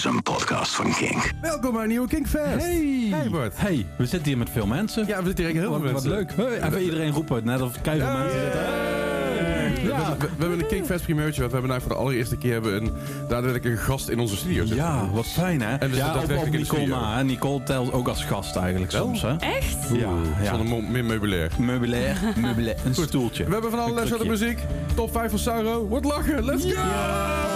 [0.00, 1.32] is een podcast van King.
[1.40, 2.66] Welkom bij een nieuwe Kinkfest.
[2.66, 3.08] Hey.
[3.10, 3.52] Hey Bart.
[3.56, 5.06] Hey, we zitten hier met veel mensen.
[5.06, 5.94] Ja, we zitten hier heel veel mensen.
[5.94, 6.32] Wat leuk.
[6.36, 6.62] Hey.
[6.62, 8.22] Even iedereen roepen, net of keihard hey.
[8.22, 8.60] mensen zitten.
[9.88, 10.16] Ja.
[10.16, 11.40] We, hebben een Kingfest primeurtje.
[11.40, 12.92] wat we hebben nou voor de allereerste keer hebben een
[13.28, 14.76] daadwerkelijk een gast in onze studio zitten.
[14.76, 15.76] Ja, wat fijn hè.
[15.76, 17.16] En we ja, ook Nicole na.
[17.16, 17.24] Hè?
[17.24, 19.22] Nicole telt ook als gast eigenlijk soms.
[19.22, 19.36] Hè?
[19.36, 19.88] Echt?
[19.92, 20.10] Ja.
[20.44, 21.50] Van Zonder meer meubilair.
[21.58, 22.76] Meubilair, meubilair.
[22.84, 23.44] een stoeltje.
[23.44, 24.58] We hebben van alle soorten muziek.
[24.94, 25.88] Top 5 van Sauro.
[25.88, 27.49] Wat lachen, let's go!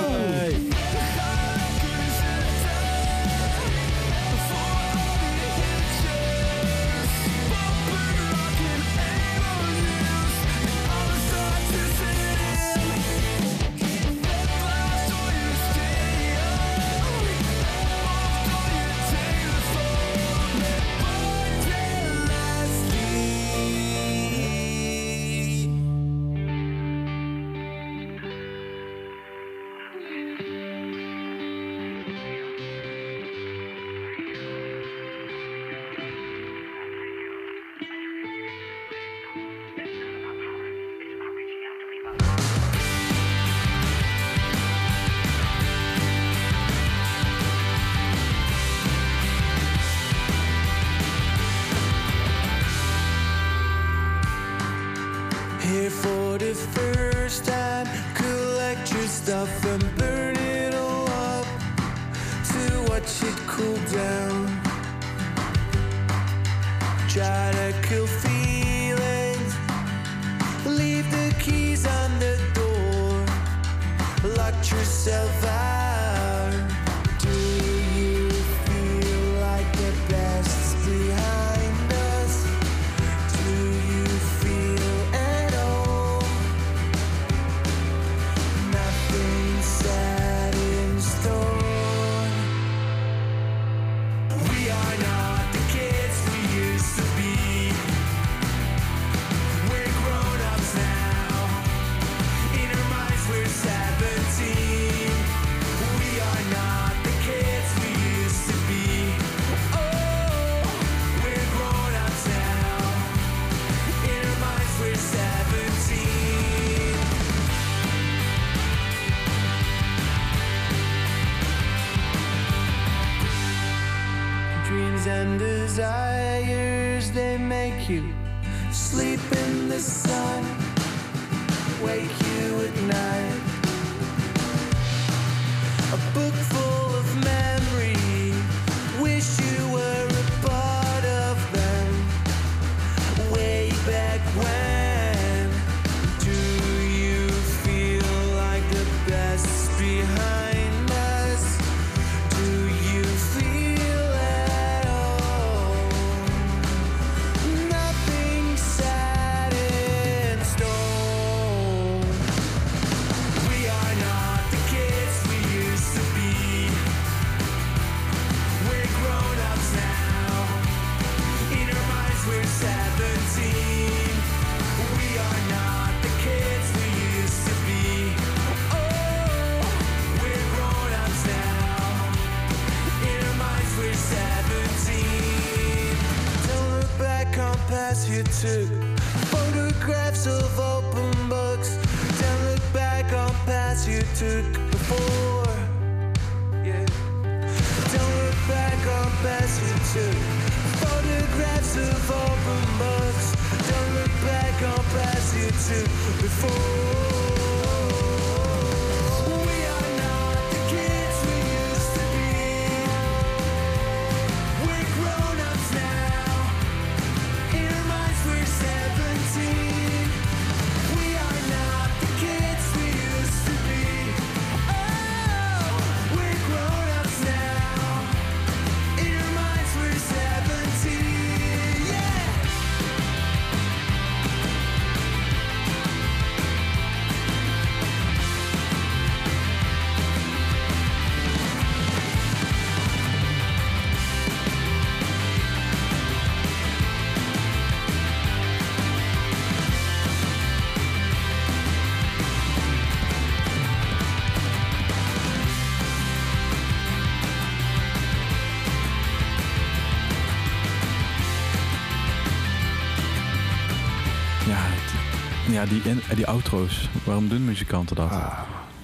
[265.55, 266.89] Ja, die, in, eh, die outro's.
[267.05, 268.11] Waarom doen muzikanten dat?
[268.11, 268.39] Ah,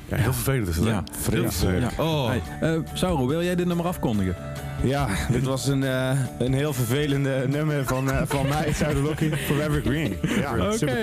[0.08, 0.84] ja, heel vervelend is dat.
[0.86, 1.64] Ja, vervelend
[1.96, 2.04] Ja.
[2.04, 2.32] Oh.
[2.60, 4.36] Eh, Sauro, wil jij dit nummer afkondigen?
[4.82, 9.80] Ja, dit was een, eh, een heel vervelende nummer van, eh, van mij, Lockie, Forever
[9.80, 10.16] Green.
[10.22, 10.98] Ja, super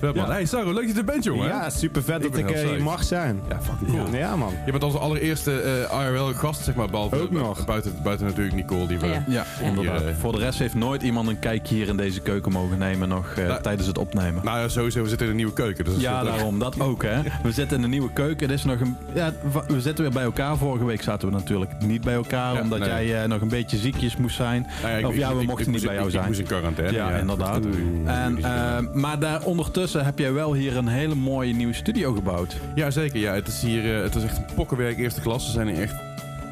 [0.00, 0.14] cool.
[0.14, 0.30] Man.
[0.30, 1.46] Hey, Sarah, leuk dat je er bent, jongen.
[1.48, 3.40] Ja, super vet Ik dat ik eh, hier mag zijn.
[3.48, 4.16] Ja, fucking cool.
[4.16, 4.52] Ja, man.
[4.66, 7.64] Je bent onze allereerste eh IRL-gast, zeg maar, behalve Ook nog.
[7.64, 9.06] Buiten, buiten natuurlijk Nicole, die we...
[9.06, 9.24] Ja.
[9.28, 10.02] Ja, inderdaad.
[10.02, 13.08] Hier, Voor de rest heeft nooit iemand een kijkje hier in deze keuken mogen nemen
[13.08, 14.44] nog eh, Nou, tijdens het opnemen.
[14.44, 15.84] Nou ja, sowieso, we zitten in een nieuwe keuken.
[15.84, 16.58] Dus Ja, daarom.
[16.58, 17.20] Dat ook, hè.
[17.42, 18.46] We zitten in een nieuwe keuken.
[18.48, 19.32] Er is nog een, ja,
[19.66, 20.56] we zitten weer bij elkaar.
[20.56, 22.88] Vorige week zaten we natuurlijk niet bij elkaar, Ja, omdat nee.
[22.88, 24.66] jij eh, nog een beetje ziekjes moest zijn.
[24.82, 26.22] Nou ja, Of ja, we mochten niet bij jou ik- zijn.
[26.22, 26.96] Ik moest in quarantaine.
[26.96, 27.64] Ja, inderdaad.
[28.04, 32.56] En, eh, maar daar ondertussen heb jij wel hier een hele mooie nieuwe studio gebouwd.
[32.74, 33.18] Ja, zeker.
[33.20, 35.44] Ja, het is hier eh, het is echt een pokkenwerk eerste klas.
[35.44, 35.94] Ze zijn echt...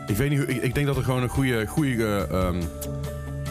[0.07, 0.49] Ik weet niet hoe...
[0.49, 1.67] Ik, ik denk dat er gewoon een goede...
[1.67, 2.57] goede eh, ehm,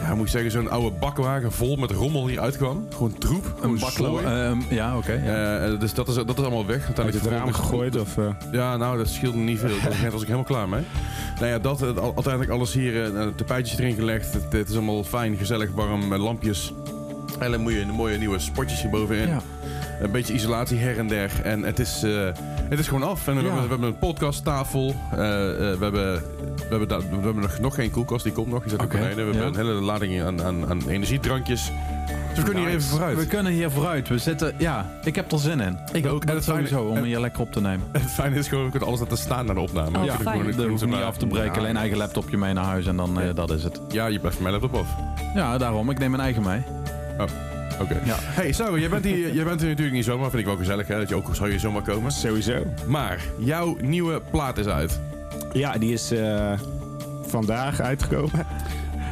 [0.02, 0.50] ja, moet ik zeggen?
[0.50, 2.86] Zo'n oude bakwagen vol met rommel hier uitkwam.
[2.92, 3.54] Gewoon troep.
[3.60, 4.10] Een baklo.
[4.20, 4.24] zooi.
[4.24, 5.12] ehm, ja, oké.
[5.24, 5.58] ja.
[5.58, 6.76] Eh, dus dat is, dat is allemaal weg.
[6.76, 8.18] Uit Uiteindelijk het raam gegooid of...
[8.18, 9.76] eh, Ja, nou, dat scheelde niet veel.
[9.82, 10.82] Daar was ik helemaal klaar mee.
[11.38, 14.32] Nou ja, dat, uiteindelijk alles hier, eh, tapijtjes erin gelegd.
[14.32, 16.72] Het, het is allemaal fijn, gezellig, warm, met lampjes.
[17.38, 19.28] En dan moet je een mooie nieuwe spotjes hier bovenin.
[19.28, 19.40] Ja.
[20.00, 21.30] Een beetje isolatie her en der.
[21.42, 22.04] En het is,
[22.70, 23.26] het is gewoon af.
[23.28, 24.94] En we, hebben, we hebben een podcasttafel.
[25.12, 25.18] Eh, eh,
[25.78, 26.20] we, hebben, we,
[26.70, 28.60] hebben da- we hebben nog, nog geen koelkast, die komt nog.
[28.62, 29.16] Die zit Oké, beneden.
[29.26, 29.40] We ja.
[29.42, 31.72] hebben een hele lading aan, aan, aan energiedrankjes.
[32.28, 33.16] Dus we kunnen hier even vooruit.
[33.18, 34.08] We kunnen hier vooruit.
[34.08, 35.78] We zitten, ja, ik heb er zin in.
[35.92, 36.20] Ik ook.
[36.20, 37.86] En Dat het sowieso, om hier lekker op te nemen.
[37.92, 39.98] het fijne is gewoon, we kunnen alles laten staan naar de opname.
[39.98, 40.40] Oh, ja, fijn.
[40.40, 41.52] gewoon- Dat hoef je niet af te breken.
[41.52, 41.58] Ja.
[41.58, 43.80] Alleen eigen laptopje mee naar huis en dan, eh, dat is het.
[43.88, 44.86] Ja, je blijft mijn laptop af.
[45.34, 45.90] Ja, daarom.
[45.90, 46.62] Ik neem mijn eigen mee.
[47.80, 48.00] Oké.
[48.04, 48.16] Ja.
[48.18, 50.28] Hey, Sarah, jij bent, hier, jij bent hier natuurlijk niet zomaar.
[50.30, 50.98] Vind ik wel gezellig, hè?
[50.98, 52.12] Dat je ook zou je zomaar komen.
[52.12, 52.62] Sowieso.
[52.86, 55.00] Maar, jouw nieuwe plaat is uit.
[55.52, 56.52] Ja, die is eh,
[57.26, 58.46] vandaag uitgekomen.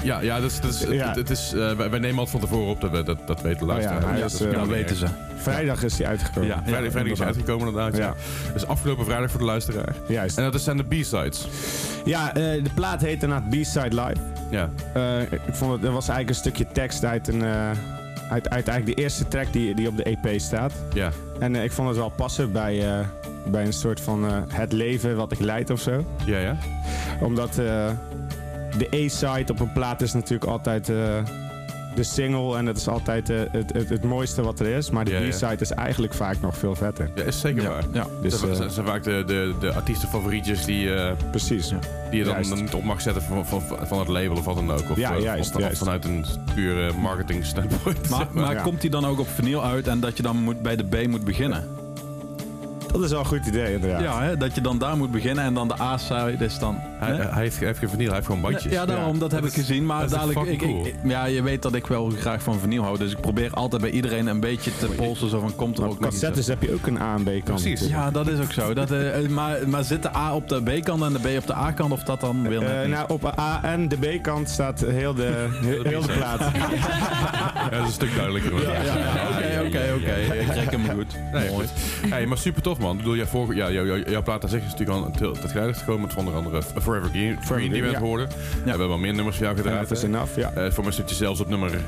[0.03, 1.07] Ja, ja, dat is, dat is, Ja.
[1.07, 3.67] Het, het is, eh, wij, nemen het van tevoren op, dat, we- dat, dat weten
[3.67, 5.07] de Oh ja, Ja, is, dus eh, weten ze.
[5.37, 6.49] Vrijdag is die uitgekomen.
[6.49, 6.63] Ja.
[6.67, 8.03] Vrijdag, vrijdag is uitgekomen inderdaad, ja.
[8.03, 8.15] Ja.
[8.53, 9.95] Dus afgelopen vrijdag voor de luisteraar.
[10.09, 10.39] Juist.
[10.39, 11.49] En dat zijn de B-sides.
[12.05, 12.35] Ja, eh,
[12.65, 14.21] de plaat heette inderdaad B-Side Live.
[14.51, 14.71] Ja.
[14.95, 17.71] Eh, ik vond het, er was eigenlijk een stukje tekst uit, een, eh,
[18.29, 20.73] uit, uit eigenlijk de eerste track die, die op de EP staat.
[20.95, 21.11] Ja.
[21.39, 23.07] En eh, ik vond het wel passen bij, eh,
[23.47, 26.05] bij een soort van eh, het leven wat ik leid of zo.
[26.25, 26.57] Ja, ja.
[27.21, 30.93] Omdat de A-side op een plaat is natuurlijk altijd
[31.95, 34.91] de single en dat is altijd eh, het, het, het mooiste wat er is.
[34.91, 35.29] Maar de Ja, ja.
[35.29, 37.11] B-side is eigenlijk vaak nog veel vetter.
[37.15, 37.85] Ja, is zeker Ja, waar.
[37.93, 38.07] ja.
[38.23, 41.69] Dus dat eh, zijn- zijn vaak de, de, de artiestenfavorietjes die, eh, precies.
[41.69, 41.79] Ja.
[42.11, 42.55] die je dan, Juist.
[42.55, 44.91] niet op mag zetten van, van, van het label of wat dan ook.
[44.91, 45.79] Of, Ja, juist, of, of juist.
[45.79, 46.25] vanuit een
[46.55, 48.09] pure marketing standpoint.
[48.09, 48.63] Maar, maar Ja.
[48.63, 51.07] komt die dan ook op vinyl uit en dat je dan moet, bij de B
[51.09, 51.65] moet beginnen?
[52.93, 54.01] Dat is wel een goed idee inderdaad.
[54.01, 54.37] Ja, hè?
[54.37, 56.77] dat je dan daar moet beginnen en dan de A-side is dan...
[56.99, 57.17] Hij, hè?
[57.23, 58.73] hij, heeft, hij heeft geen vinyl, hij heeft gewoon bandjes.
[58.73, 59.19] Ja, daarom, Ja.
[59.21, 59.87] dat heb Dat ik is- gezien.
[59.87, 62.99] Maar dadelijk, ik, ja, je weet dat ik wel graag van vinyl hou.
[62.99, 65.29] Dus ik probeer altijd bij iedereen een beetje te polsen.
[65.29, 67.45] Zo van, komt er Maar ook cassettes heb je ook een A en B kant.
[67.63, 67.87] Precies.
[67.89, 68.75] Ja, dat is ook zo.
[68.75, 71.47] Dat, eh, eh, maar, maar zit de A op de B-kant en de B op
[71.47, 71.93] de A-kant?
[71.93, 75.83] Of dat dan wil Eh, nou, op A en de B-kant staat heel de, heel,
[75.85, 76.41] heel de plaat.
[77.55, 78.53] Ja, dat is een stuk duidelijker.
[78.53, 80.35] Oké, oké, oké.
[80.41, 81.17] Ik trek hem goed.
[81.33, 81.67] Nee, Mooi.
[82.09, 82.93] Hey, maar super tof man.
[82.93, 85.51] Ik bedoel, jij vorige, ja, jouw, jouw, jouw plaat aan zich is natuurlijk al het
[85.51, 88.01] geluid gekomen met onder andere Forever Green, Green die we ja.
[88.01, 88.27] We
[88.65, 89.89] hebben wel meer nummers voor jou gedraaid.
[89.89, 90.53] Dat is enough, ja.
[90.53, 91.81] Eh, voor mij stond je zelfs op nummer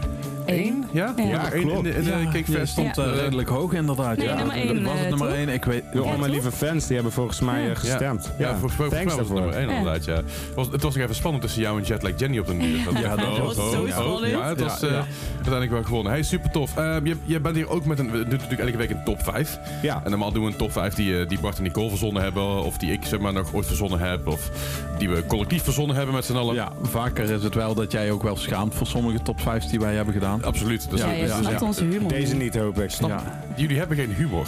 [0.50, 0.85] 1.
[0.93, 1.12] Ja?
[1.17, 1.23] Ja.
[1.25, 2.73] Nummer één in de, in de Ja, Fest.
[2.73, 3.05] stond Ja.
[3.05, 4.17] eh, redelijk hoog inderdaad.
[4.17, 4.35] Nee, ja.
[4.37, 5.37] nummer Was het eh, nummer toch?
[5.37, 5.49] 1?
[5.49, 5.85] Ik weet...
[5.93, 8.32] Door Ja, mijn lieve fans, die hebben volgens mij eh, gestemd.
[8.38, 9.76] Ja, volgens mij, volgens mij Thanks was het nummer 1 Ja.
[9.76, 10.14] inderdaad, ja.
[10.14, 12.78] Het was, het was nog even spannend tussen jou en Jetlag Jenny op de muur.
[13.00, 14.26] Ja, dat was zo ja, spannend.
[14.30, 15.04] Ja, het was Ja, eh, ja.
[15.35, 16.12] uiteindelijk wel gewonnen.
[16.12, 16.76] Hey, super tof.
[16.76, 18.11] Eh, je, je bent hier ook met een...
[18.11, 19.59] We doen natuurlijk elke week een top 5.
[19.83, 22.23] Ja, En normaal doen we een top 5 die, eh, die Bart en Nicole verzonnen
[22.23, 22.64] hebben.
[22.64, 24.26] Of die ik zeg maar nog ooit verzonnen heb.
[24.26, 24.50] Of
[24.99, 26.54] die we collectief verzonnen hebben met z'n allen.
[26.54, 29.80] Ja, vaker is het wel dat jij ook wel schaamt voor sommige top 5's die
[29.80, 30.39] wij hebben gedaan.
[30.44, 30.87] Absoluut.
[30.94, 31.66] Ja, dus- snapt ja.
[31.66, 32.09] onze humor.
[32.09, 32.90] deze niet hoop ik.
[32.90, 33.42] Ja.
[33.56, 34.47] Jullie hebben geen humor.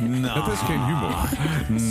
[0.00, 1.14] Nou, Het is geen humor.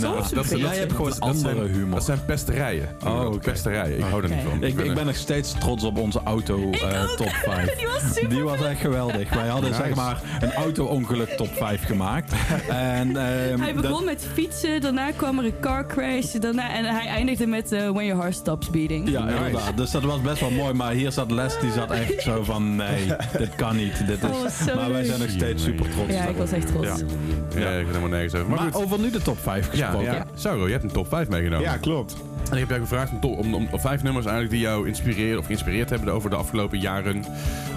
[0.00, 1.94] Dat, dat, dat, Jij hebt gewoon dat andere zijn, humor.
[1.94, 2.88] Dat zijn pesterijen.
[3.04, 3.34] Oh.
[3.40, 3.98] Pesterijen.
[3.98, 4.62] Ik hou er niet van.
[4.62, 7.74] Ik, ik ben nog steeds trots op onze auto eh, top 5.
[7.76, 9.34] Die was super Die was echt geweldig.
[9.34, 9.82] Wij hadden Nice.
[9.82, 12.32] zeg maar een auto-ongeluk top 5 gemaakt.
[12.68, 16.84] En, ehm, Hij begon dat- met fietsen, daarna kwam er een car crash, daarna, en
[16.84, 19.08] hij eindigde met eh, When Your Heart Stops Beating.
[19.08, 19.36] Ja, Nice.
[19.36, 19.76] inderdaad.
[19.76, 20.72] Dus dat was best wel mooi.
[20.74, 22.76] Maar hier zat Les, die zat echt zo van...
[22.76, 23.06] Nee,
[23.44, 24.06] dit kan niet.
[24.06, 24.28] Dit is...
[24.30, 26.12] Oh, zo maar wij zijn nog steeds super trots.
[26.12, 26.86] Ja, ik was echt trots.
[26.86, 26.94] Ja.
[27.60, 28.48] Ja, ik ben helemaal nergens over.
[28.48, 28.82] Maar, Maar goed.
[28.84, 30.12] over nu de top 5 Ja, gesproken.
[30.12, 30.26] ja.
[30.34, 31.64] Sauro, je hebt een top 5 meegenomen.
[31.64, 32.16] Ja, klopt.
[32.50, 35.38] En ik heb jou gevraagd om, om, om, om vijf nummers eigenlijk die jou inspireren
[35.38, 37.24] of geïnspireerd hebben over de afgelopen jaren.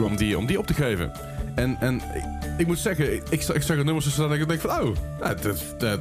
[0.03, 1.11] Om die, om die op te geven.
[1.55, 2.23] En, en ik,
[2.57, 4.69] ik moet zeggen, ik, ik, zag- ik zag er nummers tussen dat ik denk van,
[4.69, 5.99] oh, dat, dat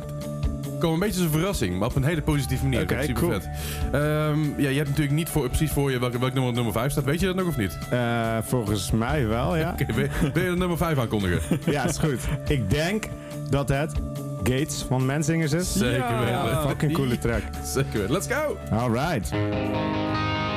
[0.78, 2.82] kwam een beetje als een verrassing, maar op een hele positieve manier.
[2.82, 3.32] Oké, Dat is super cool.
[3.40, 3.48] vet.
[3.92, 6.72] Ehm, ja, je hebt natuurlijk niet voor, precies voor je welk, welk nummer op nummer
[6.72, 7.04] 5 staat.
[7.04, 7.78] Weet je dat nog of niet?
[7.90, 9.70] Eh, volgens mij wel, ja.
[9.80, 11.40] Oké, wil, wil je de nummer 5 aankondigen?
[11.70, 12.20] Ja, is goed.
[12.48, 13.08] Ik denk
[13.50, 13.92] dat het
[14.42, 15.72] Gates van Menzingers is.
[15.72, 16.62] Zeker weten.
[16.68, 17.42] Fucking coole track.
[17.64, 18.12] Zeker weten.
[18.12, 18.56] Let's go!
[18.70, 19.30] Alright.
[19.30, 20.47] Nummer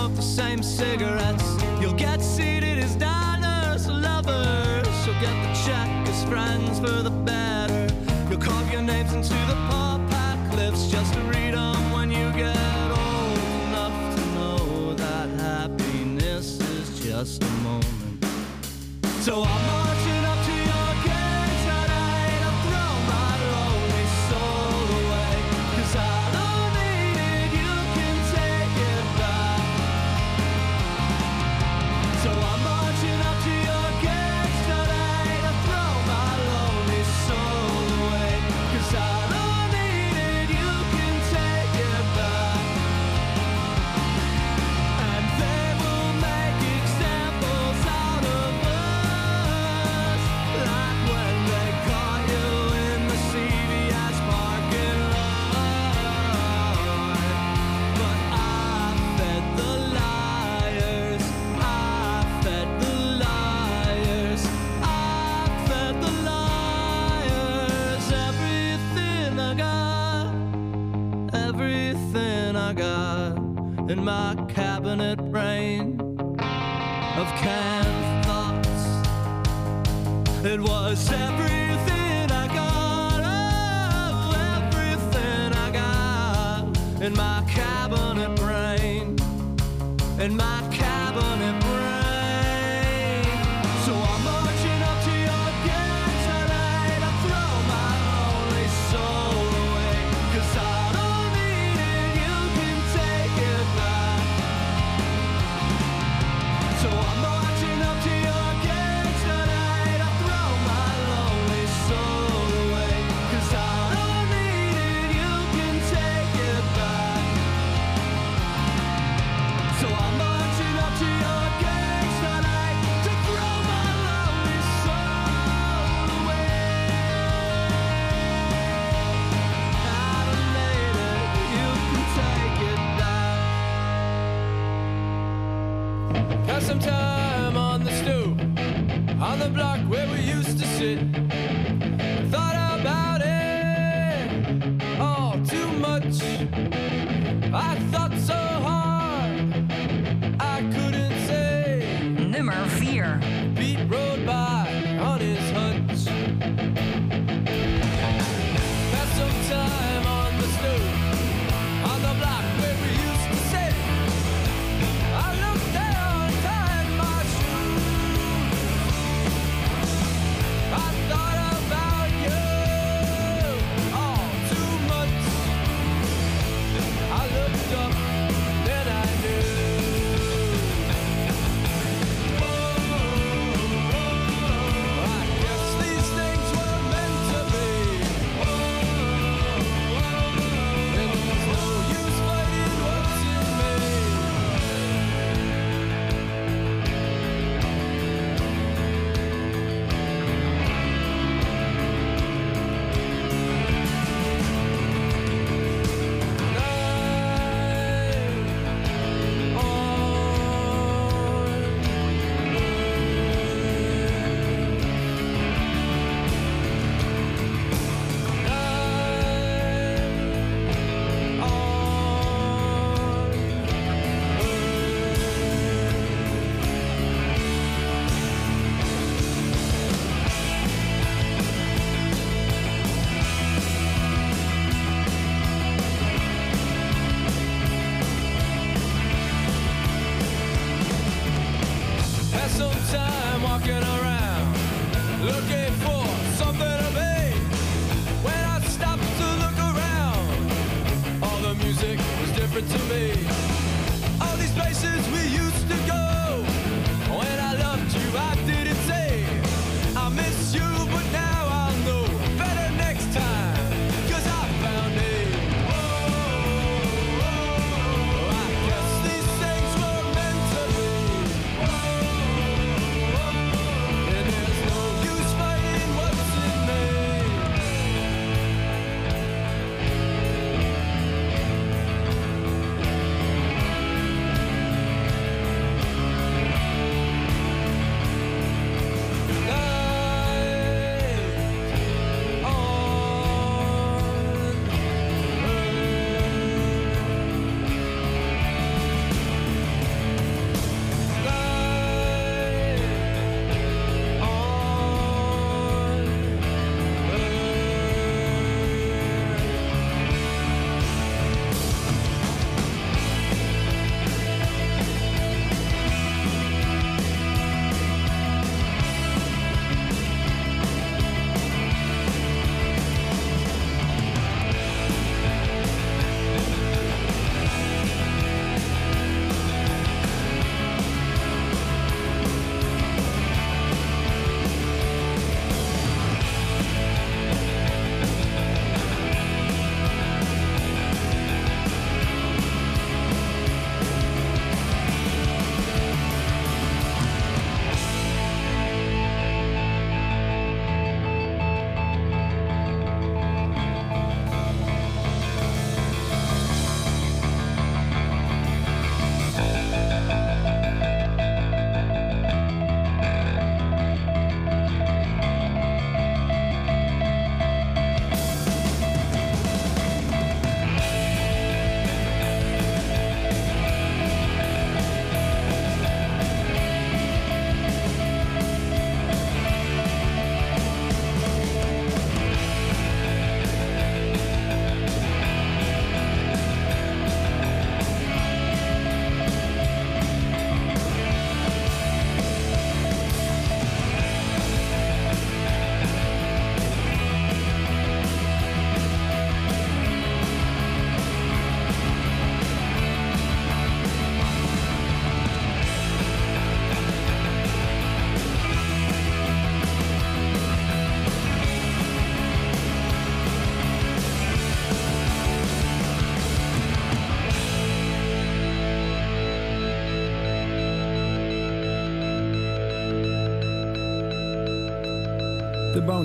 [0.00, 1.59] smoke, the same cigarettes.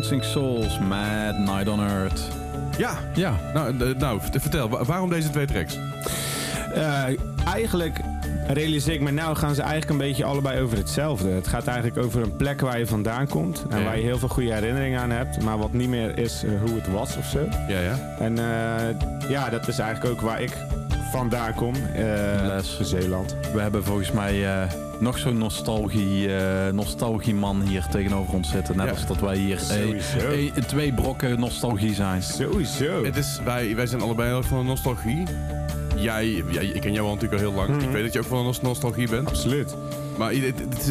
[0.10, 2.22] Bouncing Souls, Mad Night on Earth.
[2.78, 5.78] Ja, Ja, nou, nou vert- vertel, wa- waarom deze twee tracks?
[6.74, 7.04] Eh,
[7.46, 8.00] eigenlijk
[8.48, 11.30] realiseer ik me nou gaan ze eigenlijk een beetje allebei over hetzelfde.
[11.30, 13.84] Het gaat eigenlijk over een plek waar je vandaan komt en Ja.
[13.84, 16.76] waar je heel veel goede herinneringen aan hebt, maar wat niet meer is eh, hoe
[16.76, 17.40] het was of zo.
[17.68, 18.00] Ja, ja.
[18.20, 20.58] En eh, ja, dat is eigenlijk ook waar ik
[21.12, 21.74] vandaan kom.
[22.48, 22.80] Les.
[22.82, 23.36] Zeeland.
[23.54, 24.46] we hebben volgens mij
[25.00, 28.78] nog zo'n nostalgie, eh nostalgieman hier tegenover ons zitten.
[28.78, 28.92] Net Ja.
[28.92, 32.24] als dat wij hier eh, eh, twee brokken nostalgie zijn.
[32.24, 33.04] Sowieso.
[33.06, 35.24] Het is, wij, wij zijn allebei heel erg van de nostalgie.
[35.96, 37.70] Jij, jij, ik ken jou al natuurlijk al heel lang.
[37.70, 37.80] Mhm.
[37.86, 39.28] Ik weet dat je ook van de nostalgie bent.
[39.28, 39.76] Absoluut.
[40.18, 40.34] Maar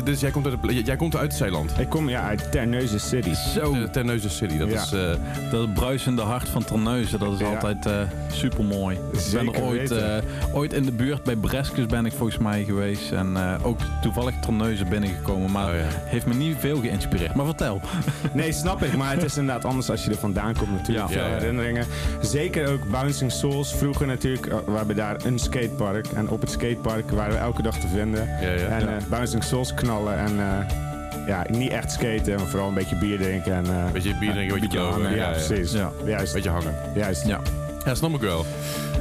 [0.04, 1.78] dus jij komt uit, de, jij komt uit Zeeland.
[1.78, 3.34] Ik kom ja, uit Terneuzen City.
[3.34, 4.58] Zo, Uh, Terneuzen City.
[4.58, 4.82] Dat Ja.
[4.82, 5.10] is, eh,
[5.50, 7.46] dat bruisende hart van Terneuzen, dat is Ja.
[7.46, 7.88] altijd
[8.32, 8.96] super mooi.
[8.96, 10.16] Ik ben Zeker er ooit, weten.
[10.16, 10.22] eh,
[10.54, 13.12] ooit in de buurt bij Breskes ben ik volgens mij geweest.
[13.12, 15.50] En eh, ook toevallig Terneuzen binnengekomen.
[15.50, 15.86] Maar Oh ja.
[15.90, 17.34] heeft me niet veel geïnspireerd.
[17.34, 17.80] Maar vertel.
[18.32, 18.96] Nee, snap ik.
[18.96, 21.08] Maar het is inderdaad anders als je er vandaan komt natuurlijk.
[21.08, 21.12] Ja.
[21.14, 21.34] Veel Ja, ja.
[21.38, 21.86] herinneringen.
[22.20, 23.74] Zeker ook Bouncing Souls.
[23.76, 26.06] Vroeger natuurlijk, eh, we hebben daar een skatepark.
[26.14, 28.28] En op het skatepark waren we elke dag te vinden.
[28.40, 28.66] ja, ja.
[28.66, 30.18] En eh, Bouncing Souls knallen.
[30.18, 33.54] En eh, ja, niet echt skaten, maar vooral een beetje bier drinken.
[33.54, 35.16] En, eh, beetje bier drinken, beetje hangen.
[35.16, 35.72] Ja, precies.
[35.72, 35.92] Ja.
[36.04, 36.32] Juist.
[36.32, 36.74] Beetje hangen.
[36.94, 37.26] Juist.
[37.26, 37.40] Ja.
[37.84, 38.44] Ja, snap ik wel.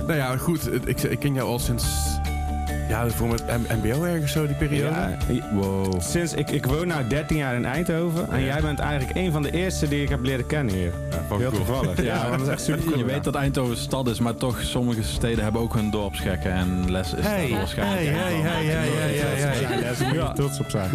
[0.08, 0.88] Nou ja, goed.
[0.88, 1.86] Ik, ik ken jou al sinds...
[2.90, 3.44] Ja, voor met
[3.82, 4.96] mbo ergens zo, die periode.
[4.96, 5.18] Ja,
[5.52, 6.02] Wow.
[6.02, 8.32] sinds ik, ik woon nu 13 jaar in Eindhoven.
[8.32, 8.46] En Ja.
[8.46, 10.92] jij bent eigenlijk een van de eerste die ik heb leren kennen hier.
[11.10, 11.52] Ja, Heel cool.
[11.52, 12.04] toevallig.
[12.04, 12.98] Ja, dat is echt super cool.
[12.98, 16.52] Je weet dat Eindhoven een stad is, maar toch sommige steden hebben ook hun dorpsgekken.
[16.52, 18.02] En Les is Hey, daar waarschijnlijk.
[18.02, 20.90] hey, een hey, hey, hey, hey, hey, daar moet je trots op zijn.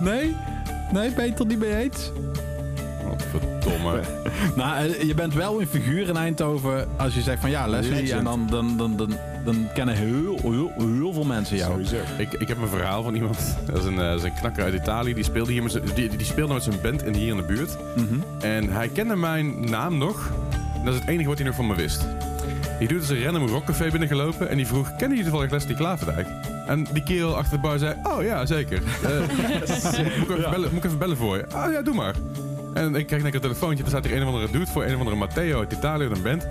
[0.00, 0.36] Nee?
[0.92, 2.10] Nee, ben je het er niet mee eens?
[3.08, 4.00] Wat verdomme.
[4.56, 8.12] Nou, eh, je bent wel een figuur in Eindhoven als je zegt van ja, Leslie.
[8.12, 11.72] En dan, dan, dan, dan, dan kennen heel, heel, heel veel mensen jou.
[11.72, 11.96] Sowieso.
[12.18, 13.56] Ik, ik heb een verhaal van iemand.
[13.66, 15.14] Dat is een, eh, dat is een knakker uit Italië.
[15.14, 17.42] Die speelde, hier met zijn, die, die speelde met zijn band in, hier in de
[17.42, 17.76] buurt.
[17.96, 18.14] Mhm.
[18.40, 20.30] En hij kende mijn naam nog.
[20.74, 22.06] En dat is het enige wat hij nog van me wist.
[22.78, 24.48] Die doet dus een random rockcafé binnengelopen.
[24.48, 26.26] En die vroeg, kennen jullie toevallig Leslie Klaverdijk?
[26.66, 28.82] En die kerel achter de bar zei, oh ja, zeker.
[29.02, 29.18] Eh,
[30.18, 31.46] moet, ik even bellen, moet ik even bellen voor je?
[31.52, 32.14] Ah ja, doe maar.
[32.74, 33.84] En ik krijg een telefoontje.
[33.84, 34.84] Er staat hier een of andere dude voor.
[34.84, 36.48] Een of andere Matteo uit Italië, een band.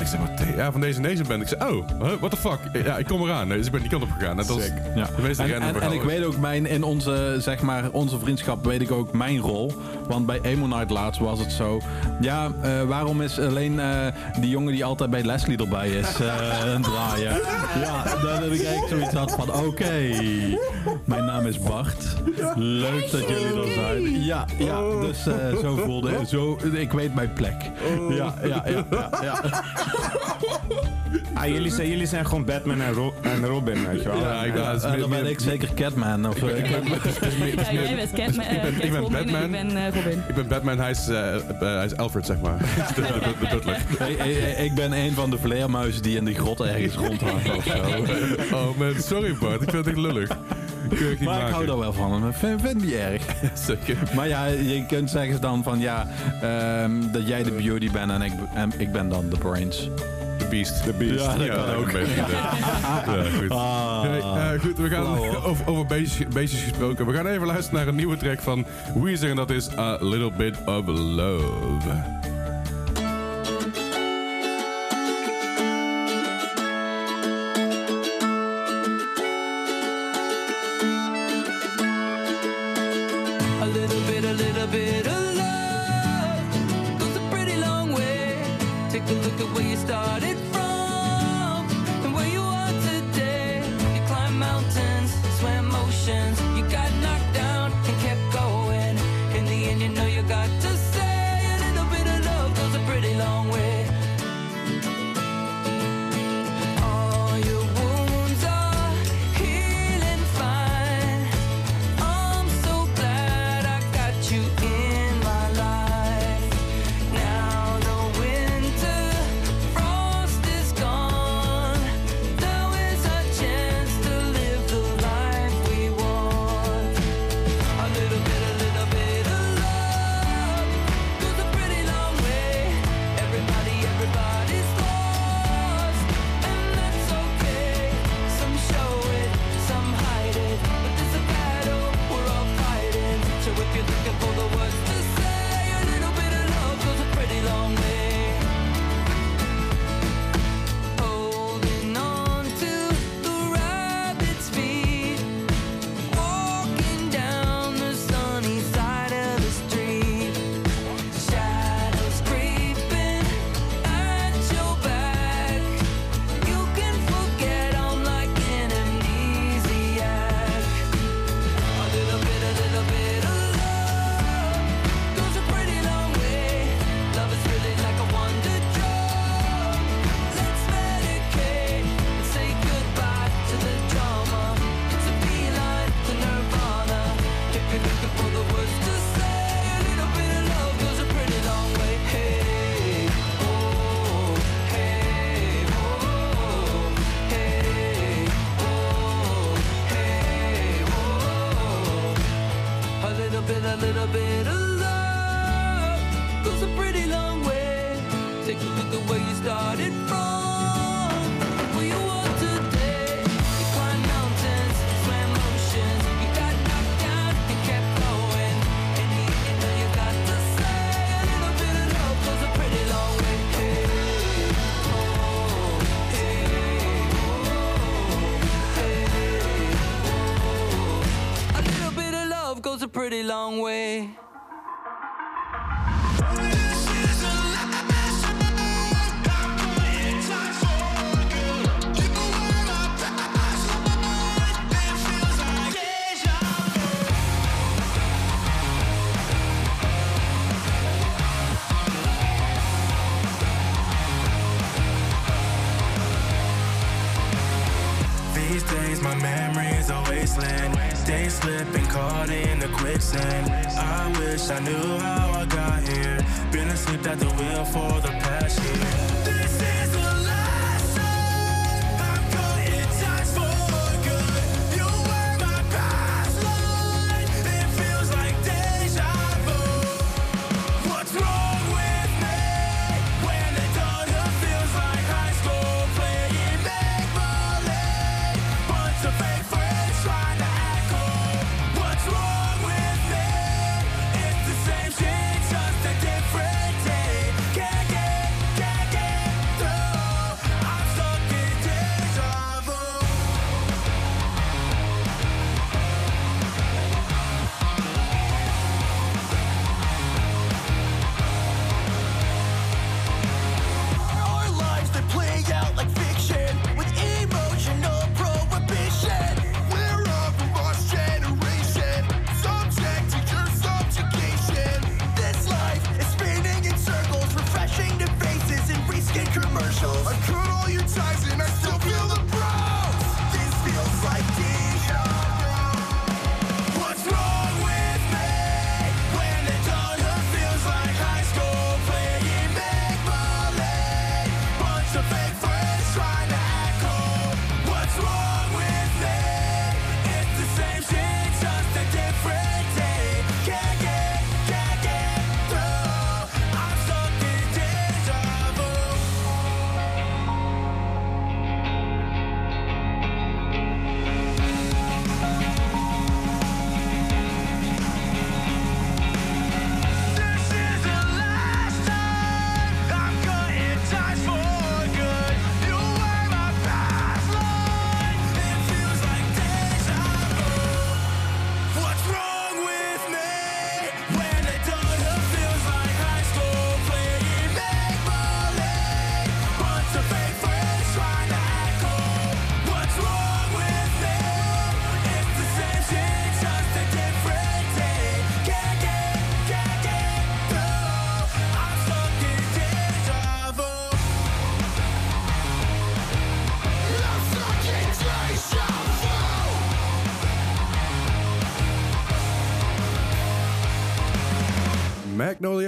[0.00, 0.56] Ik zei, Matteo?
[0.56, 1.42] Ja, van deze en deze band.
[1.42, 2.84] Ik zei, oh, huh, what the fuck?
[2.84, 3.48] Ja, ik kom eraan.
[3.48, 4.36] Dus ik ben die kant op gegaan.
[4.36, 4.70] Net als.
[4.94, 5.08] Ja.
[5.16, 8.64] de meeste En, en, en ik weet ook mijn, in onze, zeg maar, onze vriendschap
[8.64, 9.72] weet ik ook mijn rol.
[10.08, 11.80] Want bij Emo Night laatst was het zo.
[12.20, 14.06] Ja, eh, waarom is alleen eh,
[14.40, 17.32] die jongen die altijd bij Leslie erbij is eh een draaien?
[17.82, 19.92] Ja, dat heb ik eigenlijk zoiets had van oké,
[21.04, 22.04] mijn naam is Bart.
[22.56, 24.24] Leuk dat jullie er zijn.
[24.24, 26.26] Ja, ja dus eh, zo voelde ik.
[26.28, 27.54] Zo, ik weet mijn plek.
[28.08, 29.10] Ja, ja, ja, ja.
[29.22, 29.40] ja.
[31.34, 34.18] Ah, jullie, zijn, jullie zijn gewoon Batman en, Ro- en Robin, weet je wel.
[34.20, 36.28] Ja, ik Ja, dan ben ik zeker Catman.
[36.28, 36.54] Of, ik ben-
[37.64, 39.42] Ja, jij bent Catman, ik ben- ik ben Catwoman en Batman.
[39.42, 40.22] ik ben Robin.
[40.28, 42.58] Ik ben Batman, hij is, eh, eh, hij is Alfred, zeg maar.
[42.94, 43.80] de, de, de, de butler.
[43.98, 47.56] Hey, hey, hey, ik ben een van de vleermuizen die in de grot ergens rondhangen
[47.56, 47.72] of zo.
[48.56, 50.28] Oh man, sorry Bart, ik vind het echt lullig.
[50.88, 52.28] Kun Maar ik hou er wel van.
[52.28, 53.22] Ik vind, vind het niet erg.
[53.66, 53.96] Zeker.
[54.14, 56.08] Maar ja, je kunt zeggen dan van ja,
[56.42, 59.88] ehm, dat jij de beauty bent en ik, en ik ben dan de brains.
[60.44, 60.82] The Beast.
[60.82, 61.24] The Beast.
[61.24, 61.86] Ja, dat kan ook.
[61.86, 62.24] een beetje, ja.
[63.06, 63.52] Ja, goed.
[64.02, 65.06] Hey, eh, goed, we gaan
[65.44, 67.06] over, over beestjes, beestjes gesproken.
[67.06, 70.32] We gaan even luisteren naar een nieuwe track van Weezer en dat is A Little
[70.36, 72.23] Bit of Love.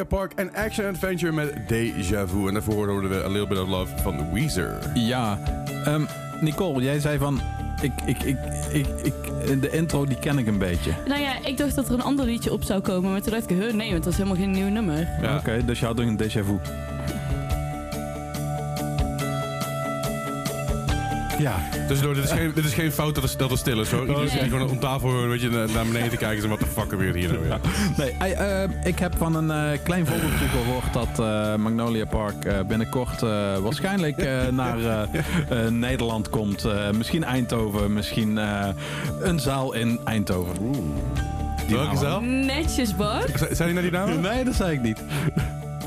[0.09, 2.47] Park en Action Adventure met Deja Vu.
[2.47, 4.79] En daarvoor hoorden we A Little Bit of Love van Weezer.
[4.95, 5.38] Ja,
[5.85, 6.05] ehm,
[6.40, 7.40] Nicole, jij zei van...
[7.83, 8.37] Ik, ik, ik,
[8.73, 9.14] ik, ik,
[9.61, 10.90] de intro die ken ik een beetje.
[11.07, 13.51] Nou ja, ik dacht dat er een ander liedje op zou komen, maar toen dacht
[13.51, 15.09] ik, nee, want dat is helemaal geen nieuw nummer.
[15.23, 15.37] Ja.
[15.37, 16.59] Oké, dus je had een déjà vu.
[21.38, 21.57] Ja,
[21.88, 24.01] Tussendoor, dit is geen, dit is geen fout dat het, dat het stil is hoor.
[24.01, 26.42] Iedereen zit hier gewoon om tafel een beetje naar, naar beneden te kijken.
[26.42, 27.59] En wat de fuck gebeurt hier nou weer?
[27.96, 32.44] nee, ei, eh, ik heb van een eh, klein vogeltje gehoord dat eh, Magnolia Park
[32.44, 35.09] eh, binnenkort eh, waarschijnlijk eh, naar
[35.70, 36.64] Nederland komt.
[36.64, 38.68] Eh, misschien Eindhoven, misschien eh,
[39.20, 40.55] een zaal in Eindhoven.
[41.66, 42.03] Die Welke naam.
[42.03, 42.20] zaal?
[42.20, 43.31] Netjes, Bart.
[43.38, 44.20] Z- Zijn die naar die namen?
[44.20, 44.99] Nee, dat zei ik niet.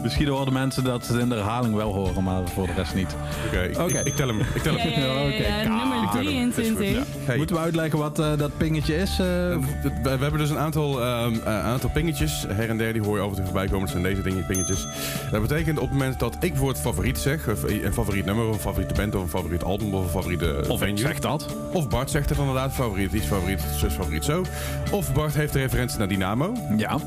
[0.04, 2.96] Misschien horen mensen dat ze het in de herhaling wel horen, maar voor de rest
[2.96, 3.16] niet.
[3.48, 4.00] Oké, ik, Oké.
[4.00, 4.40] ik, ik tel hem.
[4.40, 4.90] Ik tel hem.
[4.90, 6.50] ja, ja, nummer Ik tel hem.
[6.50, 6.90] Dat is goed, 23.
[6.92, 7.04] ja.
[7.26, 9.10] Hey, Moeten we uitleggen wat eh, dat pingetje is?
[9.10, 9.18] eh?
[9.18, 9.58] we,
[10.04, 12.46] we hebben dus een aantal, ehm, eh, aantal pingetjes.
[12.48, 13.80] Her en der, die hoor je af en toe voorbij komen.
[13.80, 14.88] Dat zijn deze dingen, pingetjes.
[15.32, 18.54] Dat betekent op het moment dat ik bijvoorbeeld favoriet zeg, of een favoriet nummer, of
[18.54, 20.98] een favoriete band, of een favoriet album, of een favoriete of ik venue.
[20.98, 21.46] zeg dat.
[21.74, 24.44] Of Bart zegt het inderdaad, favoriet iets, favoriet zus, favoriet zo.
[24.92, 26.54] Of Bart heeft de referentie naar Dynamo.
[26.78, 26.98] Ja.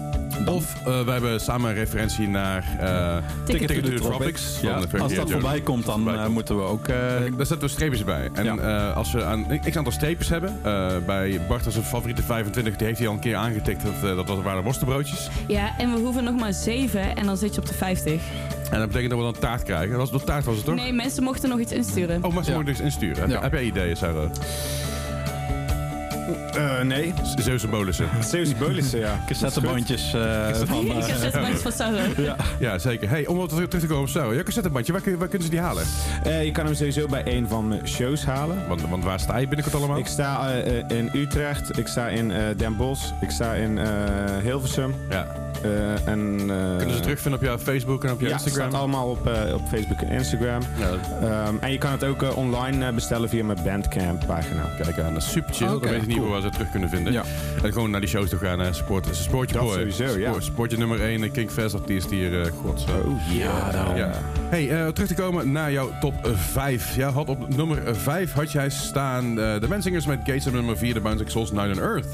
[0.46, 4.08] Of eh, we hebben samen een referentie naar eh Ticket Ticket to to the the
[4.08, 4.58] Tropics.
[4.62, 5.32] Ja, van, als dat Jones.
[5.32, 6.34] voorbij komt, dan Voorbij eh, komt.
[6.34, 6.88] moeten we ook...
[6.88, 8.30] eh, Daar zetten we streepjes bij.
[8.32, 8.56] En Ja.
[8.56, 12.76] eh, als we aan x aantal streepjes hebben, eh, bij Bart als een favoriete 25,
[12.76, 13.82] die heeft hij al een keer aangetikt.
[13.82, 15.28] Dat, eh, dat was- waren worstenbroodjes.
[15.46, 18.20] Ja, en we hoeven nog maar 7 en dan zit je op de 50.
[18.70, 19.88] En dat betekent dat we dan taart krijgen.
[19.90, 20.74] Dat was, dat taart was het toch?
[20.74, 22.24] Nee, mensen mochten nog iets insturen.
[22.24, 22.56] Oh, maar ze Ja.
[22.56, 23.30] moeten niks insturen.
[23.30, 24.30] Heb, heb jij ideeën, Sarah?
[26.54, 27.14] Eh, nee.
[27.36, 28.06] Zeeuwse bolussen.
[28.20, 29.20] Zeeuwse Beulissen, ja.
[29.26, 30.86] Cassettebandjes eh, van...
[30.86, 32.04] Ik eh, van Sarah.
[32.58, 33.08] Ja, zeker.
[33.08, 34.34] Hey, om wat terug te komen op zo.
[34.34, 35.84] Ja, cassettebandje, waar, kun je- waar kunnen ze die halen?
[36.22, 38.68] Eh, je kan hem sowieso bij een van mijn shows halen.
[38.68, 39.98] Want, want waar sta je binnenkort allemaal?
[39.98, 40.50] Ik sta
[40.88, 43.86] in Utrecht, ik sta in eh, Den Bosch, ik sta in eh,
[44.42, 44.94] Hilversum.
[45.10, 45.26] Ja.
[45.62, 48.70] eh, en, eh, Kunnen ze terugvinden op jouw Facebook en op jouw Ja, het Instagram?
[48.70, 50.60] staat allemaal op, eh, op Facebook en Instagram.
[50.78, 50.90] Ja,
[51.28, 54.62] Ehm, en je kan het ook online bestellen via mijn Bandcamp pagina.
[54.82, 55.68] kijk aan, dat is super chill.
[55.68, 56.32] Oké, dan weet je niet cool.
[56.32, 57.12] waar ze het terug kunnen vinden.
[57.12, 57.22] Ja.
[57.62, 59.72] En gewoon naar die shows toe gaan en support, support je Dat boy.
[59.72, 60.40] sowieso, ja.
[60.40, 62.84] Support, je nummer 1 Kinkfest artiest hier, eh god.
[63.04, 63.96] Oh, Ja, daarom.
[63.96, 64.10] Ja.
[64.48, 66.96] Hey, eh, terug te komen naar jouw top 5.
[66.96, 70.76] Ja, had op nummer 5 had jij staan eh, de Menzingers met Gates op nummer
[70.76, 72.06] 4, de Bouncing Souls, Night on Earth.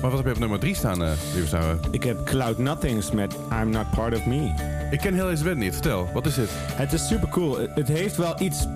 [0.00, 1.76] Maar wat heb je op nummer 3 staan, eh lieve Sarah?
[1.90, 4.52] Ik heb Cloud Nothings met I'm Not Part of Me.
[4.90, 5.72] Ik ken heel deze band niet.
[5.72, 6.48] Vertel, wat is dit?
[6.72, 7.58] Het is super cool.
[7.74, 8.66] Het heeft wel iets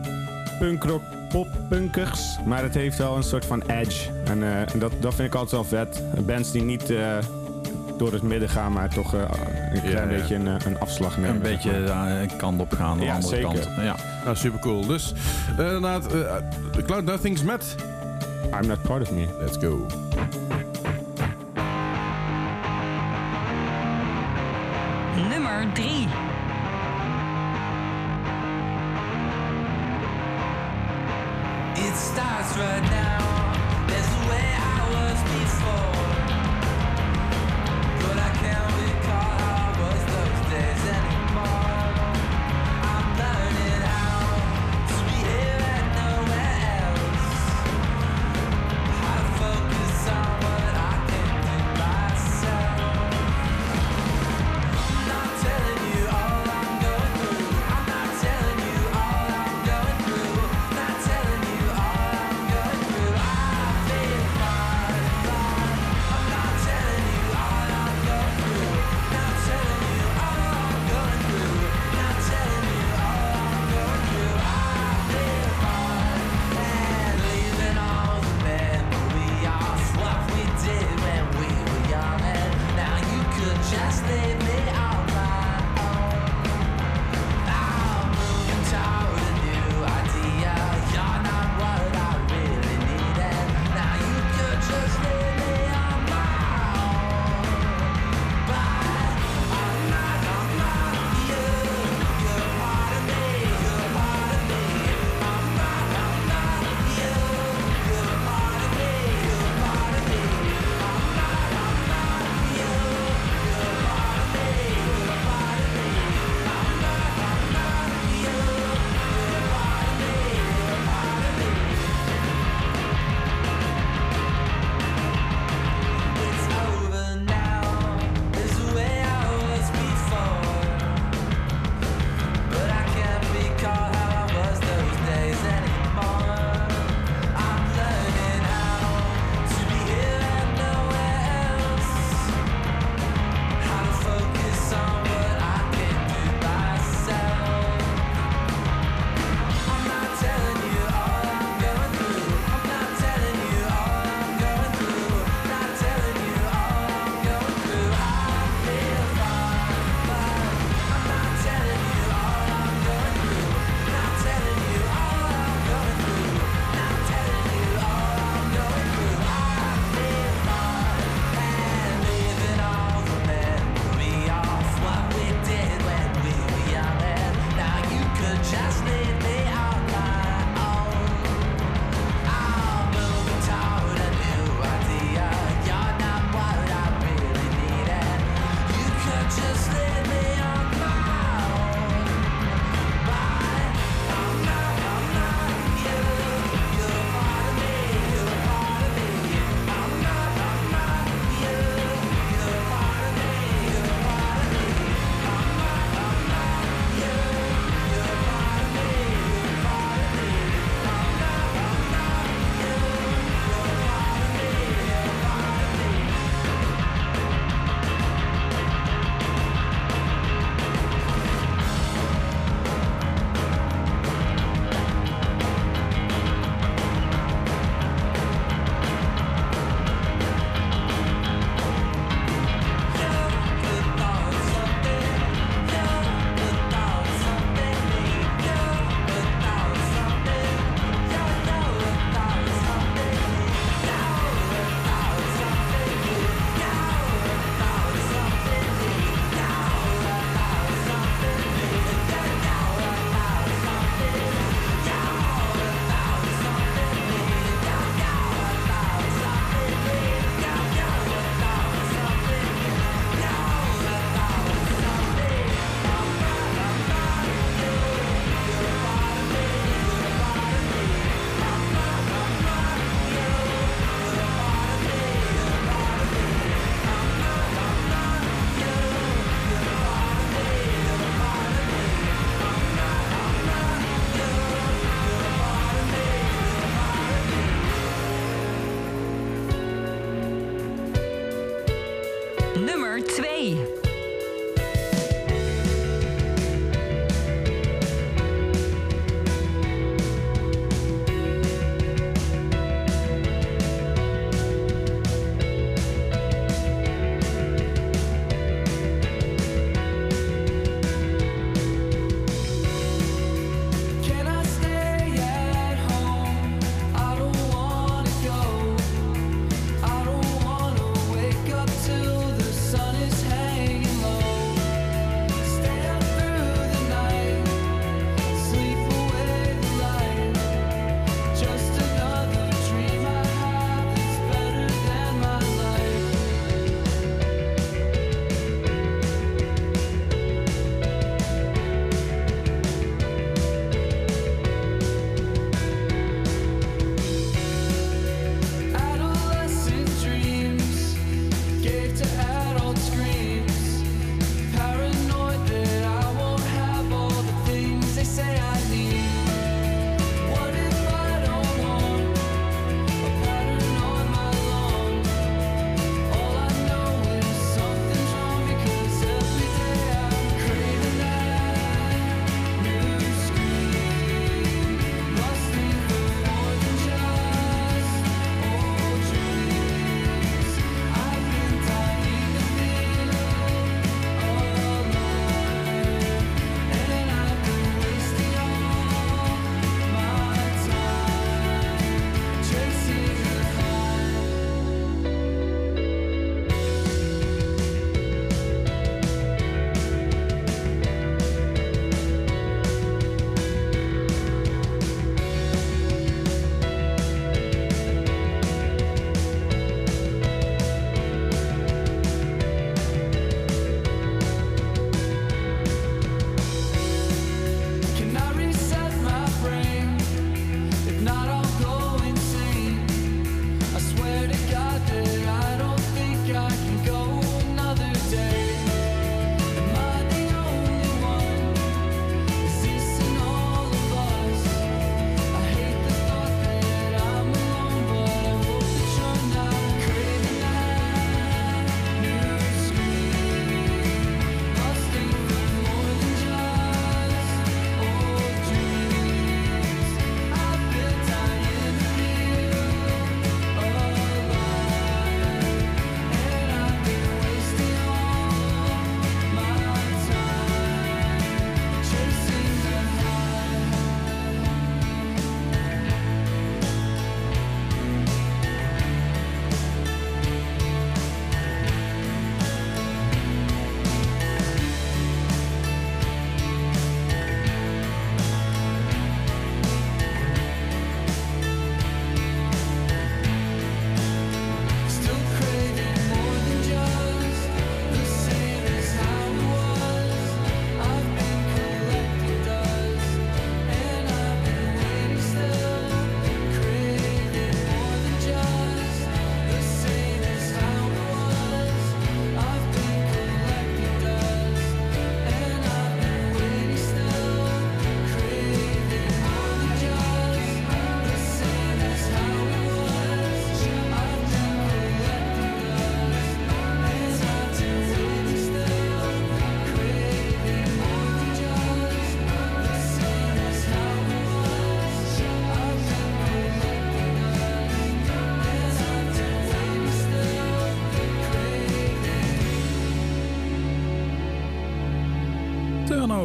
[0.59, 4.09] punkrock pop-punkers, maar het heeft wel een soort van edge.
[4.25, 6.03] En eh, dat, dat vind ik altijd wel vet.
[6.27, 7.17] Bands die niet eh,
[7.97, 10.07] door het midden gaan, maar toch eh, een klein Ja, ja.
[10.07, 11.35] beetje een, een afslag nemen.
[11.35, 13.49] Een beetje een kant op gaan, de Ja, andere zeker.
[13.53, 13.69] kant.
[13.83, 13.97] Ja.
[14.25, 14.87] Nou, super cool.
[14.87, 15.13] Dus,
[15.59, 16.37] eh, inderdaad, eh,
[16.87, 17.75] Cloud Nothings met...
[18.61, 19.27] I'm Not Part of Me.
[19.41, 19.87] Let's go.
[25.29, 26.07] Nummer 3.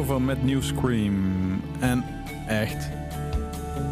[0.06, 1.14] Met New Scream.
[1.78, 2.04] En
[2.46, 2.88] echt,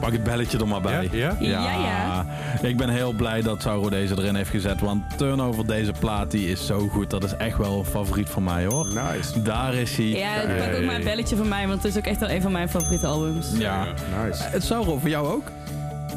[0.01, 1.09] pak het belletje er maar bij.
[1.13, 1.37] Ja?
[1.41, 1.61] Ja?
[1.61, 2.27] Ja, ja.
[2.63, 4.81] Ik ben heel blij dat Sauro deze erin heeft gezet.
[4.81, 7.11] Want Turnover, deze plaat, die is zo goed.
[7.11, 8.87] Dat is echt wel een favoriet van mij hoor.
[8.87, 9.43] Nice.
[9.43, 10.07] Daar is hij.
[10.07, 12.43] Ja, pak ook maar een belletje van mij, want het is ook echt wel een
[12.43, 13.47] van mijn favoriete albums.
[13.59, 13.85] Ja.
[14.25, 14.43] Nice.
[14.43, 15.51] Het Sauro, voor jou ook?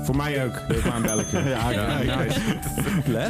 [0.07, 0.53] Voor mij ook.
[0.85, 1.43] Maar een belletje.
[1.43, 2.39] Ja, Ja, nice.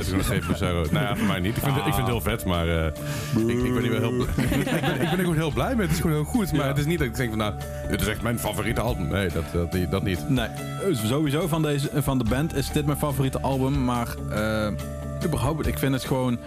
[0.04, 0.66] Zit ik nog even zo.
[0.92, 1.58] Nou ja, voor mij niet.
[1.58, 4.12] Ik vind, ik vind het heel vet, maar eh, ik, ik ben niet wel heel
[4.26, 4.46] blij.
[4.60, 5.86] ik, ben, ik ben er gewoon heel blij mee.
[5.86, 6.52] Het is gewoon heel goed.
[6.52, 6.68] Maar Ja.
[6.68, 7.54] het is niet dat ik denk van, nou,
[7.90, 9.08] dit is echt mijn favoriete album.
[9.08, 10.30] Nee, dat, dat, niet- dat niet.
[10.30, 10.48] Nee,
[10.92, 13.84] sowieso van, deze, van de band is dit mijn favoriete album.
[13.84, 14.68] Maar eh,
[15.26, 16.38] überhaupt, ik vind het gewoon...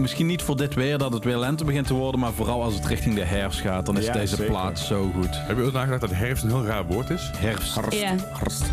[0.00, 2.20] Misschien niet voor dit weer, dat het weer lente begint te worden.
[2.20, 4.50] Maar vooral als het richting de herfst gaat, dan is Ja, deze zeker.
[4.50, 5.28] plaat zo goed.
[5.32, 7.30] Heb je ooit nagedacht dat herfst een heel raar woord is?
[7.36, 7.78] Herfst.
[7.90, 8.10] Ja.
[8.10, 8.16] Eh,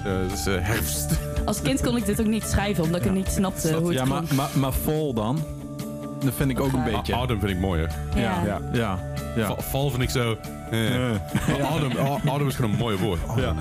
[0.03, 1.11] het is eh, herfst.
[1.45, 3.93] Als kind kon ik dit ook niet schrijven, omdat ik het niet snapte hoe het
[3.97, 5.39] Ja, maar, maar, maar vol dan?
[6.23, 7.13] Dat vind ik ook een beetje.
[7.15, 7.91] A- Adem vind ik mooier.
[8.15, 8.43] Ja.
[8.45, 8.59] Ja.
[8.73, 8.99] Ja,
[9.35, 9.55] ja.
[9.57, 10.37] Val vind ik zo...
[10.71, 12.31] eh.
[12.33, 13.19] Adem, is gewoon een mooi woord.
[13.35, 13.53] Ja.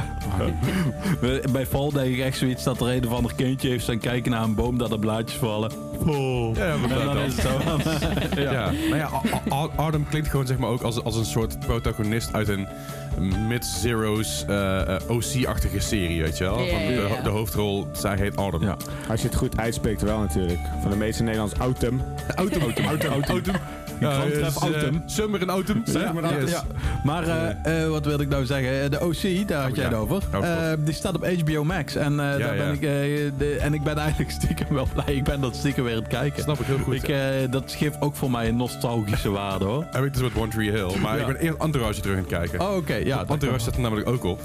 [1.53, 4.31] Bij Vol denk ik echt zoiets dat er een of ander kindje heeft staan kijken
[4.31, 5.71] naar een boom dat er blaadjes vallen.
[6.03, 6.55] Vol.
[6.57, 7.59] Ja, maar dan is het zo.
[8.43, 8.53] Ja.
[8.53, 8.71] ja.
[8.71, 9.11] Nou ja,
[9.53, 12.69] A- A- Artem klinkt gewoon zeg maar ook als, als een soort protagonist uit een
[13.49, 16.61] mid-zeros eh, eh, OC-achtige serie, weet je wel?
[16.61, 17.23] Ja, Van ja, de, ja.
[17.23, 18.63] de hoofdrol, zij heet Artem.
[18.63, 18.77] Ja.
[19.09, 20.59] Als je het goed uitspreekt wel natuurlijk.
[20.83, 22.03] Van de meeste Nederlands autumn.
[22.35, 23.57] Autumn, autumn, autumn, autumn.
[24.01, 25.03] Ja, is, treft eh, autumn.
[25.07, 25.83] Summer en autumn.
[25.93, 26.63] Maar ja, ja.
[27.05, 28.91] Maar eh, eh, wat wilde ik nou zeggen?
[28.91, 30.23] De OC, daar had Oh, jij het over.
[30.35, 31.95] Oh, die staat op HBO Max.
[31.95, 32.39] En, daar.
[32.39, 32.81] Ben ik,
[33.39, 35.15] de, en ik ben eigenlijk stiekem wel blij.
[35.15, 36.43] Ik ben dat stiekem weer aan het kijken.
[36.43, 37.09] Snap ik heel goed.
[37.09, 39.87] Ik, dat geeft ook voor mij een nostalgische waarde hoor.
[39.91, 40.99] Heb ik dus met One Tree Hill.
[40.99, 42.61] Maar ik ben eerst Entourage terug aan het kijken.
[42.61, 42.95] Oh, oké.
[42.95, 44.41] ja, Entourage staat er namelijk ook op.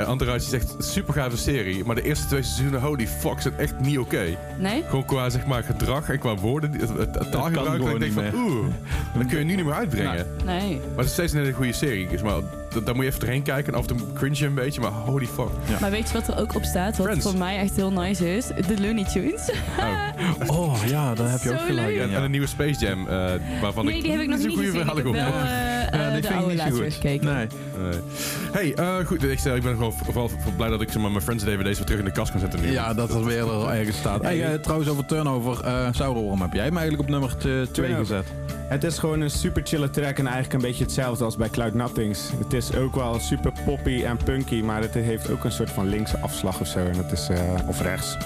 [0.00, 1.84] En Entourage is echt een super gave serie.
[1.84, 4.36] Maar de eerste twee seizoenen, holy fuck, zijn echt niet oké.
[4.58, 4.84] Nee?
[4.88, 7.54] Gewoon qua zeg maar, gedrag en qua woorden, het, het, het taalgebruik.
[7.54, 8.66] gewoon dat Ik denk niet van, oeh,
[9.14, 10.26] dat kun je nu niet meer uitbrengen.
[10.44, 10.76] Nee.
[10.76, 12.08] Maar het is steeds een hele goede serie.
[12.08, 12.40] Dus maar,
[12.84, 13.72] daar moet je even doorheen kijken.
[13.72, 15.48] En af en toe cringe een beetje, maar holy fuck.
[15.80, 16.96] Maar weet je wat er ook op staat?
[16.96, 17.26] Wat Friends.
[17.26, 18.46] voor mij echt heel nice is?
[18.46, 19.50] De Looney Tunes.
[20.46, 21.96] Oh ja, daar heb je ook gelijk.
[21.98, 22.16] En, ja.
[22.16, 24.80] en een nieuwe Space Jam, eh, waarvan Nee, ik die heb ik nog niet gezien.
[24.80, 27.34] Ik heb wel eh, Ja, eh, die de oude laatst gekeken.
[27.34, 27.46] Nee.
[28.52, 29.22] Hey, eh, goed.
[29.24, 31.98] Ik, ik ben gewoon vooral blij dat ik zeg maar, mijn Friends DVD's weer terug
[31.98, 32.70] in de kast kan zetten nu.
[32.72, 34.22] Ja, dat er weer er ergens staat.
[34.22, 35.64] Hey, trouwens, over Turnover.
[35.64, 37.98] eh Sauron, waarom heb jij hem eigenlijk op nummer 2 Turnover.
[37.98, 38.24] gezet?
[38.68, 41.74] Het is gewoon een super chille track en eigenlijk een beetje hetzelfde als bij Cloud
[41.74, 42.30] Nothings.
[42.38, 45.88] Het is ook wel super poppy en punky, maar het heeft ook een soort van
[45.88, 46.78] linkse afslag of zo.
[46.78, 48.16] En dat is, eh, of rechts.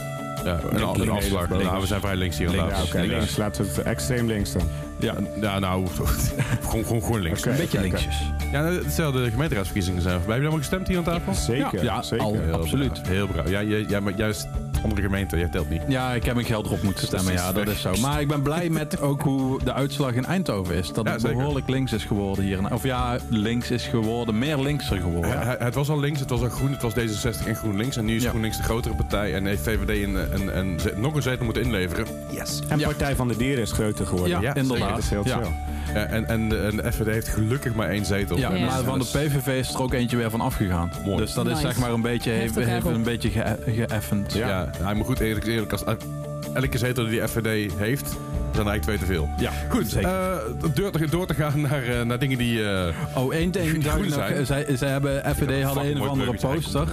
[0.44, 1.10] Ja, een, een Links.
[1.12, 1.48] afslag.
[1.48, 1.64] Links.
[1.64, 2.84] Nou, we zijn vrij links hier aan Ja, tafel.
[2.86, 3.36] oké, links.
[3.36, 4.62] Laten we het extreem links dan.
[4.98, 5.86] Ja, Ja, nou,
[6.66, 7.44] gewoon, gewoon, gewoon links.
[7.46, 7.86] Een beetje oké.
[7.86, 8.16] linksjes.
[8.52, 10.34] Ja, hetzelfde gemeenteraadsverkiezingen zijn voorbij.
[10.34, 11.34] Heb je allemaal gestemd hier aan tafel?
[11.34, 12.24] Zeker, Ja, zeker.
[12.24, 12.32] al.
[12.34, 12.92] Heel Absoluut.
[12.92, 13.48] braaf, Heel braaf.
[13.48, 14.46] Ja, jij, jij, maar juist
[14.84, 15.82] andere gemeente, jij telt niet.
[15.88, 17.32] Ja, ik heb mijn geld erop moeten stemmen.
[17.32, 17.92] Ja, dat is zo.
[18.00, 20.92] Maar ik ben blij met ook hoe de uitslag in Eindhoven is.
[20.92, 21.36] Dat Ja, het zeker.
[21.36, 22.72] behoorlijk links is geworden hier.
[22.72, 24.38] Of ja, links is geworden.
[24.38, 25.48] Meer linkser geworden.
[25.48, 27.96] Het, het was al links, het was al groen, het was D66 en GroenLinks.
[27.96, 28.28] En nu is Ja.
[28.28, 31.62] GroenLinks de grotere partij en heeft VVD een, een, een, ze- nog een zetel moeten
[31.62, 32.06] inleveren.
[32.30, 32.60] Yes.
[32.68, 32.86] En Ja.
[32.86, 34.30] Partij van de Dieren is groter geworden.
[34.30, 34.88] Ja, Ja, inderdaad.
[34.88, 35.36] Dat is heel Ja.
[35.42, 35.52] chill.
[35.94, 38.36] En, en, de, en de FVD heeft gelukkig maar één zetel.
[38.38, 38.66] Ja, Ja.
[38.66, 40.90] maar van de PVV is er ook eentje weer van afgegaan.
[41.04, 41.16] Mooi.
[41.16, 41.66] Dus dat is Nice.
[41.66, 42.56] zeg maar een beetje, heeft,
[42.86, 44.32] een beetje ge- geëffend.
[44.32, 44.70] Ja, Ja.
[44.84, 45.84] hij moet goed eerlijk, eerlijk als
[46.54, 48.16] elke zetel die de FVD heeft,
[48.54, 49.28] zijn eigenlijk twee te veel.
[49.38, 50.08] Ja, Goed, zeker.
[50.08, 52.68] eh, door, te, gaan naar, eh, naar dingen die...
[52.70, 53.84] eh, Oh, één ding.
[54.44, 56.86] Zij, zij hebben, FVD had een of andere poster.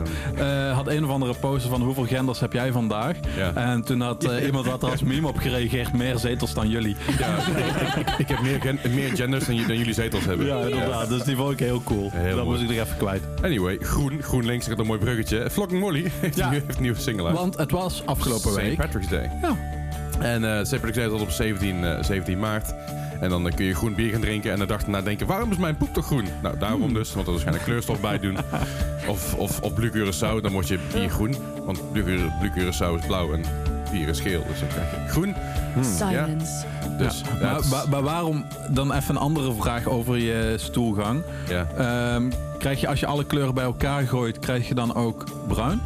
[0.74, 3.16] had een of andere poster van hoeveel genders heb jij vandaag?
[3.38, 3.54] Ja.
[3.56, 6.96] En toen had iemand had er als meme op gereageerd, meer zetels dan jullie.
[7.20, 7.38] ja,
[8.18, 10.46] ik, heb meer, gen- meer genders dan, dan jullie zetels hebben.
[10.46, 11.10] Ja, inderdaad.
[11.10, 12.10] Dus die vond ik heel cool.
[12.14, 12.58] Heel dat mooi.
[12.60, 13.22] moest ik er even kwijt.
[13.44, 15.50] Anyway, groen, GroenLinks, ik had een mooi bruggetje.
[15.52, 16.44] Flocking Molly heeft, Ja.
[16.44, 17.36] een, nieuwe- heeft een nieuwe single uit.
[17.36, 18.56] Want het was afgelopen St.
[18.56, 18.78] week.
[18.78, 19.30] Patrick's Day.
[19.42, 19.80] Ja.
[20.22, 20.70] En eh St.
[20.72, 22.74] Patrick's Day is al op 17, eh, 17 maart.
[23.20, 25.28] En dan eh, kun je groen bier gaan drinken en de dag erna denken...
[25.28, 26.28] waarom is mijn poep toch groen?
[26.42, 27.14] Nou, daarom dus.
[27.14, 28.38] Want er waarschijnlijk kleurstof bij doen.
[29.08, 31.36] Of, of, of blue Curaçao, dan word je bier groen.
[31.66, 33.42] Want blue, Cura- blue Curaçao is blauw en
[33.92, 34.44] bier is geel.
[34.48, 35.36] Dus dan krijg je groen.
[35.98, 36.66] Silence.
[36.98, 40.54] Dus, ja, maar, het is- maar, maar waarom, dan even een andere vraag over je
[40.58, 41.22] stoelgang.
[41.48, 41.68] ja.
[41.78, 45.82] Ehm, krijg je als je alle kleuren bij elkaar gooit, krijg je dan ook bruin?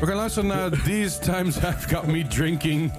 [0.00, 2.92] We gaan luisteren naar These Times Have Got Me Drinking.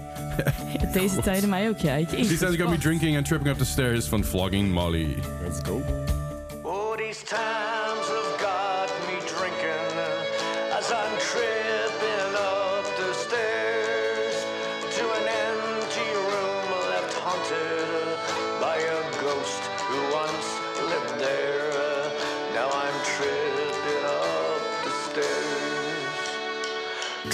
[0.93, 1.97] Deze tijden mij ook, ja.
[1.99, 2.81] Jezus, These Times Got Me wat.
[2.81, 5.15] Drinking and Tripping Up the Stairs van Flogging Molly.
[5.43, 5.81] Let's go.
[6.63, 6.95] Oh,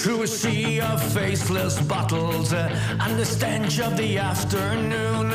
[0.02, 5.32] Through a sea of faceless bottles uh, and the stench of the afternoon,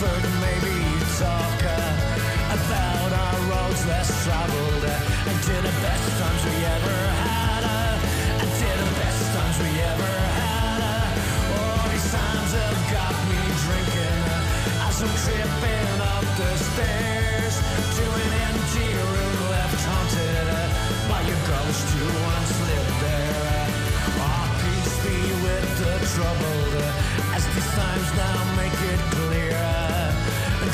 [0.00, 1.47] Maybe it's all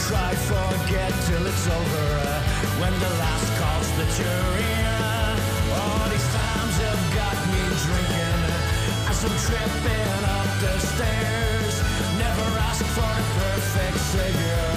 [0.08, 2.42] try forget till it's over uh,
[2.80, 4.72] when the last calls the jury.
[4.84, 11.74] Uh, all these times have got me drinking uh, as I'm tripping up the stairs.
[12.20, 14.68] Never asked for a perfect savior,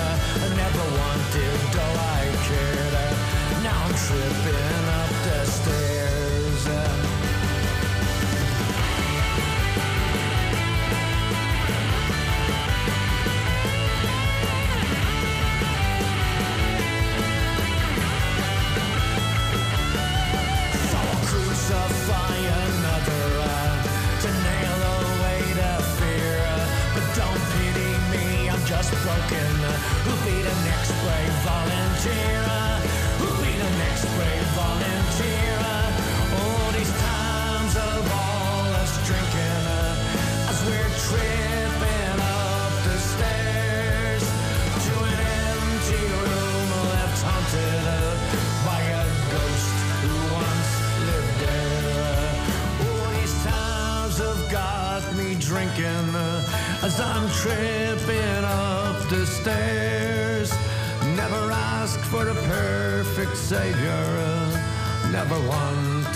[0.44, 2.96] I never wanted, though I cared.
[3.68, 7.07] Now I'm tripping up the stairs.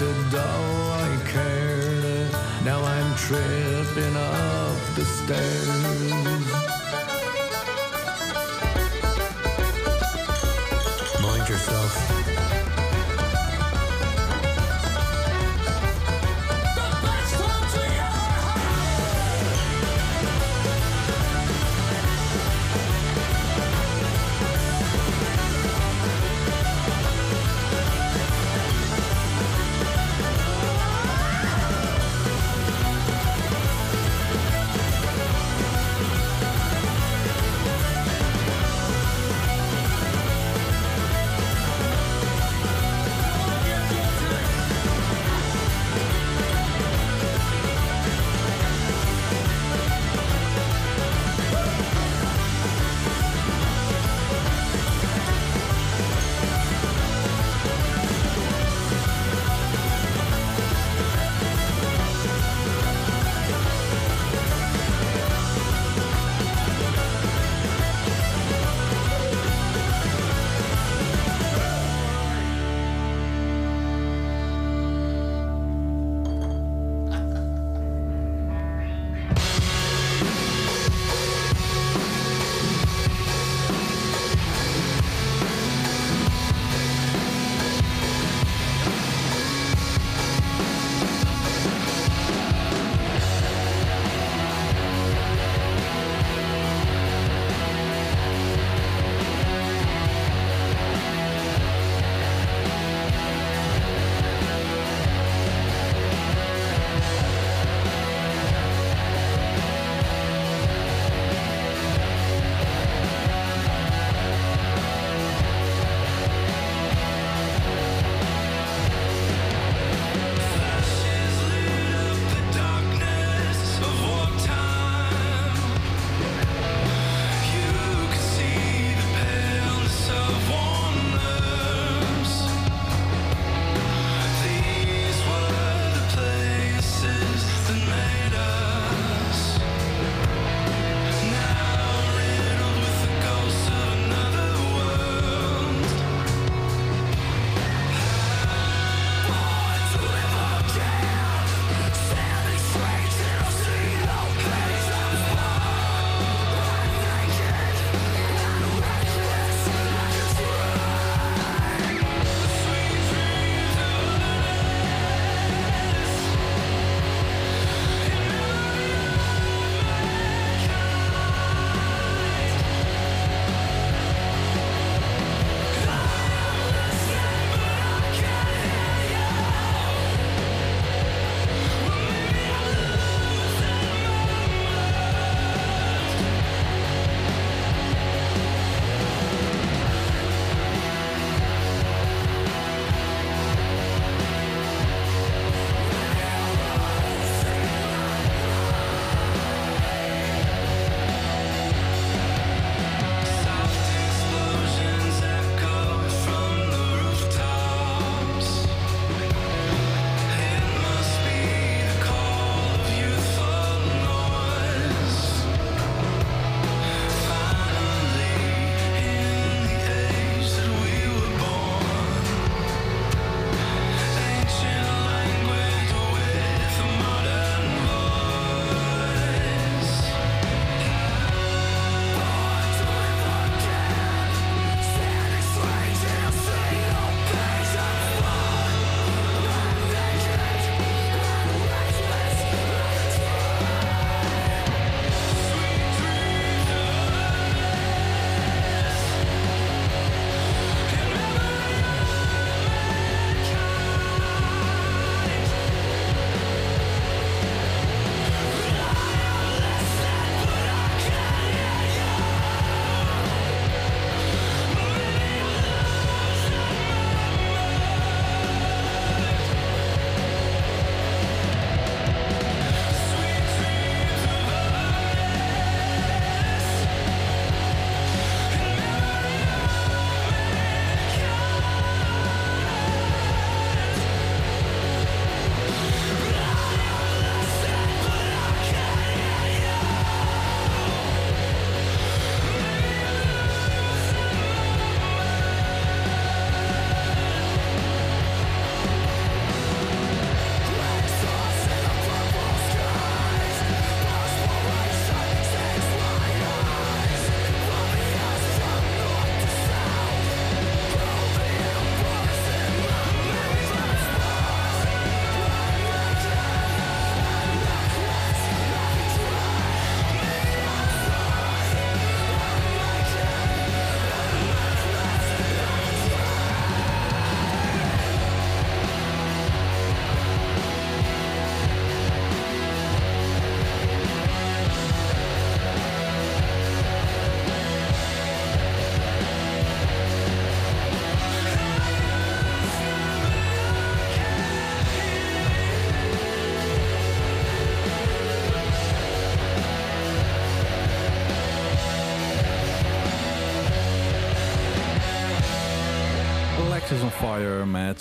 [0.01, 2.31] acted all I cared.
[2.65, 6.00] Now I'm tripping up the stairs.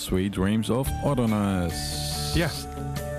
[0.00, 1.74] Sweet Dreams of Otherness.
[2.34, 2.48] Ja.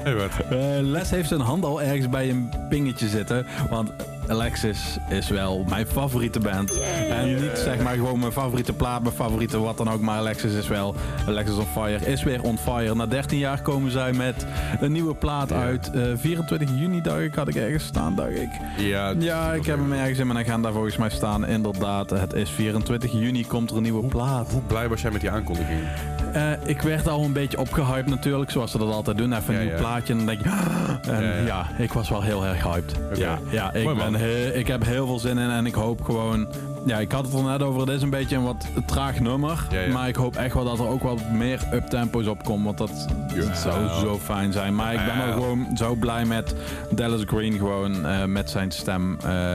[0.04, 0.14] Hey?
[0.50, 3.46] Eh, Les heeft zijn hand al ergens bij een pingetje zitten.
[3.70, 3.92] Want
[4.32, 6.80] Alexis is wel mijn favoriete band.
[7.10, 10.02] En niet zeg maar gewoon mijn favoriete plaat, mijn favoriete wat dan ook.
[10.02, 10.96] Maar Alexis is wel.
[11.28, 12.96] Alexis on Fire is weer on fire.
[12.96, 14.46] Na 13 jaar komen zij met
[14.80, 15.92] een nieuwe plaat uit.
[15.92, 18.50] Eh, 24 juni, dacht ik, had ik ergens staan, dacht ik.
[18.78, 21.46] Ja, Ja, ik heb hem ergens in mijn agenda volgens mij staan.
[21.48, 24.52] Inderdaad, het is 24 juni, komt er een nieuwe plaat.
[24.52, 25.80] Hoe blij was jij met die aankondiging?
[26.34, 29.34] Eh, ik werd al een beetje opgehyped natuurlijk, zoals ze dat altijd doen.
[29.34, 29.80] Even een Ja, nieuw ja.
[29.80, 30.40] plaatje en dan denk.
[31.08, 32.96] En Ja, ik was wel heel erg hyped.
[33.14, 34.14] Ja, ja ik, Mooi, ben.
[34.22, 36.48] He- ik heb heel veel zin in en ik hoop gewoon...
[36.86, 39.68] Ja, ik had het er net over, het is een beetje een wat traag nummer.
[39.72, 39.92] Ja, ja.
[39.92, 43.08] Maar ik hoop echt wel dat er ook wat meer uptempo's op komen, want dat
[43.54, 44.76] zou zo fijn zijn.
[44.76, 46.56] Maar ik ben er gewoon zo blij met
[46.92, 49.18] Dallas Green gewoon, eh, met zijn stem...
[49.26, 49.54] eh,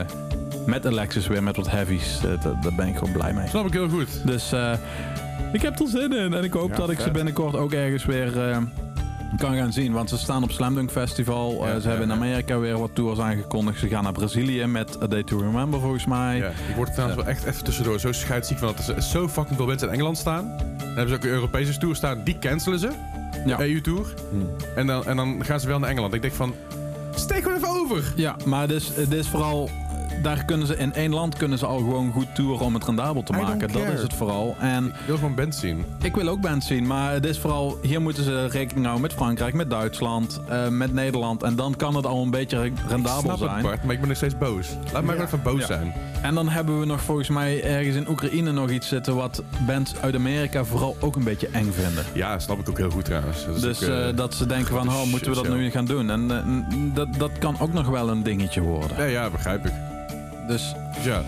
[0.65, 2.17] met Alexis weer, met wat heavies.
[2.25, 3.47] Eh, daar- ben ik gewoon blij mee.
[3.47, 4.07] Snap ik heel goed.
[4.25, 4.73] Dus eh,
[5.53, 6.33] ik heb er zin in.
[6.33, 8.57] En ik hoop dat ik ze binnenkort ook ergens weer eh,
[9.37, 9.93] kan gaan zien.
[9.93, 11.67] Want ze staan op Slam Dunk Festival.
[11.67, 12.15] Eh, ze hebben in.
[12.15, 13.79] Amerika weer wat tours aangekondigd.
[13.79, 16.37] Ze gaan naar Brazilië met A Day to Remember volgens mij.
[16.37, 19.27] Ja, ik word er trouwens wel echt even tussendoor zo scheidsziek van dat er zo
[19.27, 20.57] fucking veel mensen in Engeland staan.
[20.77, 22.89] Dan hebben ze ook een Europese tour staan, die cancelen ze.
[23.45, 23.59] Ja.
[23.59, 24.13] EU-tour.
[24.75, 26.13] En, dan, en dan gaan ze wel naar Engeland.
[26.13, 26.53] Ik denk van,
[27.15, 28.13] steek gewoon even over.
[28.15, 29.69] Ja, maar dus, het is vooral...
[30.23, 33.23] Daar kunnen ze in één land kunnen ze al gewoon goed toeren om het rendabel
[33.23, 33.71] te I maken.
[33.71, 34.55] Dat is het vooral.
[34.59, 35.85] En Ik wil gewoon bands zien.
[36.01, 37.77] ik wil ook bands zien, maar het is vooral...
[37.81, 41.43] Hier moeten ze rekening houden met Frankrijk, met Duitsland, eh, met Nederland.
[41.43, 43.51] En dan kan het al een beetje re- rendabel Snap zijn.
[43.51, 44.67] het Bart, maar ik ben nog steeds boos.
[44.93, 45.65] Laat mij gewoon even boos Ja.
[45.65, 45.93] zijn.
[46.21, 49.93] En dan hebben we nog volgens mij ergens in Oekraïne nog iets zitten wat bands
[50.01, 52.03] uit Amerika vooral ook een beetje eng vinden.
[52.13, 53.45] Ja, snap ik ook heel goed trouwens.
[53.45, 55.85] Dat Dus ook, eh, eh, dat ze denken van, oh, moeten we dat nu gaan
[55.85, 56.09] doen?
[56.09, 56.27] En
[56.93, 58.97] dat, dat kan ook nog wel een dingetje worden.
[58.97, 59.71] Ja, ja, begrijp ik.
[60.47, 60.73] Dus
[61.03, 61.21] ja.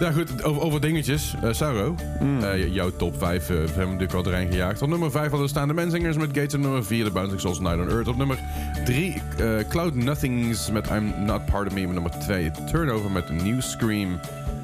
[0.00, 1.34] Ja goed, over, over dingetjes.
[1.42, 1.94] Eh Sauro,
[2.40, 4.82] eh, j- jouw top 5 hebben we natuurlijk al erin gejaagd.
[4.82, 6.54] Op nummer 5 hadden we staan de Menzingers met Gates.
[6.54, 8.08] Op nummer 4 de Bouncing Souls Night on Earth.
[8.08, 8.38] Op nummer
[8.84, 9.22] 3
[9.68, 11.86] Cloud Nothings met I'm Not Part of Me.
[11.86, 14.18] Op nummer 2 Turnover met New Scream.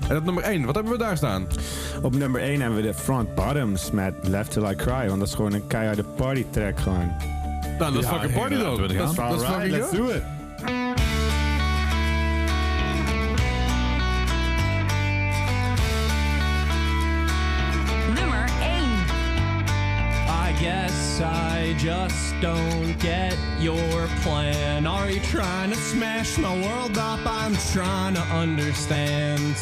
[0.09, 1.47] En op nummer 1, wat hebben we daar staan?
[2.03, 5.07] Op nummer 1 hebben we de Front Bottoms met Left Till I Cry.
[5.07, 7.11] Want dat is gewoon een keiharde party track gewoon.
[7.78, 8.76] Nou, dat is Ja, fucking party dan.
[8.76, 9.97] Dat is, fucking let's go.
[9.97, 10.22] do it.
[21.73, 24.87] I just don't get your plan.
[24.87, 27.20] Are you trying to smash my world up?
[27.25, 29.57] I'm trying to understand.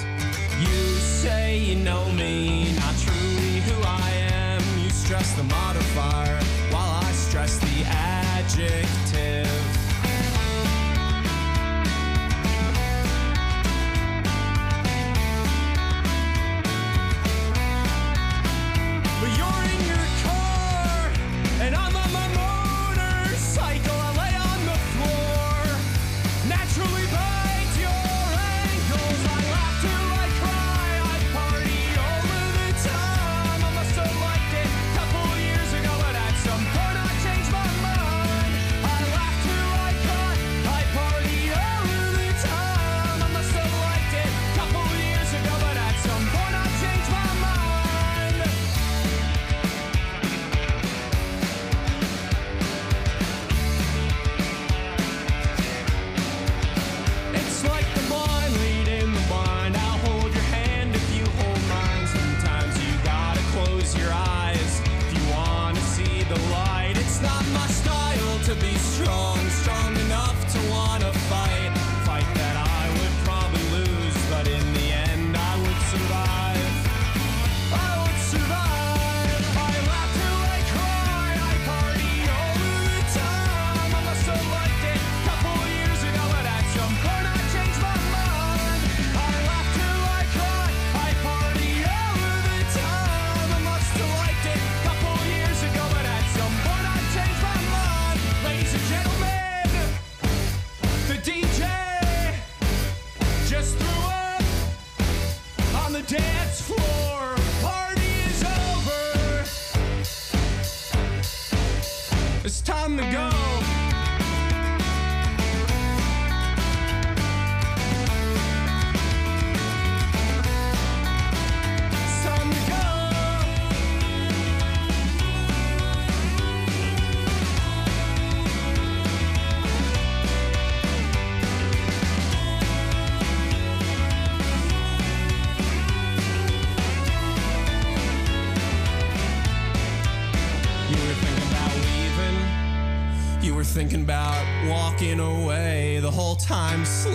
[0.58, 4.60] You say you know me, not truly who I am.
[4.82, 6.40] You stress the modifier
[6.72, 9.59] while I stress the adjective.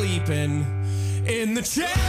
[0.05, 0.63] Sleeping
[1.25, 2.04] in the chair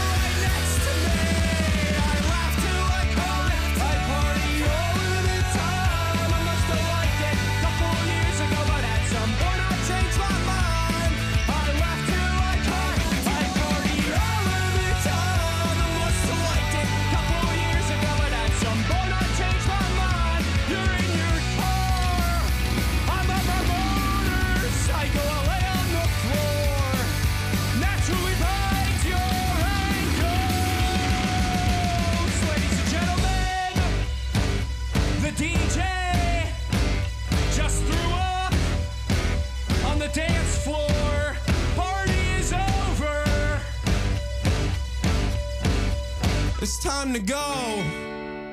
[47.24, 47.82] to go.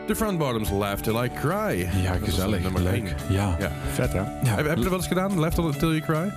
[0.08, 1.90] De Front Bottoms Laugh Till I Cry.
[2.04, 2.62] Ja, gezellig.
[2.64, 3.16] nummer Leuk.
[3.30, 3.56] Ja.
[3.60, 3.72] Ja.
[3.94, 4.20] Vet hè?
[4.20, 4.28] Ja.
[4.44, 5.40] Heb, heb je dat wel eens gedaan?
[5.40, 6.34] Laugh Till Till You Cry?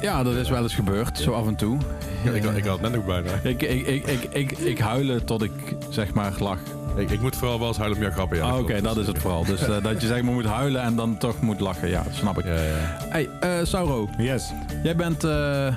[0.00, 1.78] Ja, dat is wel eens gebeurd, zo af en toe.
[2.24, 3.30] Ja, ik, ik had het net ook bijna.
[3.42, 5.50] Ik, ik, ik, ik, ik, ik huilen tot ik
[5.90, 6.58] zeg maar lach.
[6.96, 8.36] Ik, ik moet vooral wel eens huilen om jouw grappen.
[8.36, 9.44] Ja, Ah, Oké, dat is het vooral.
[9.44, 11.88] Dus eh, dat je zeg maar moet huilen en dan toch moet lachen.
[11.88, 12.44] Ja, dat snap ik.
[12.44, 12.96] Ja, ja.
[13.08, 14.52] Hey, eh Sauro, Yes.
[14.82, 15.74] jij bent eh,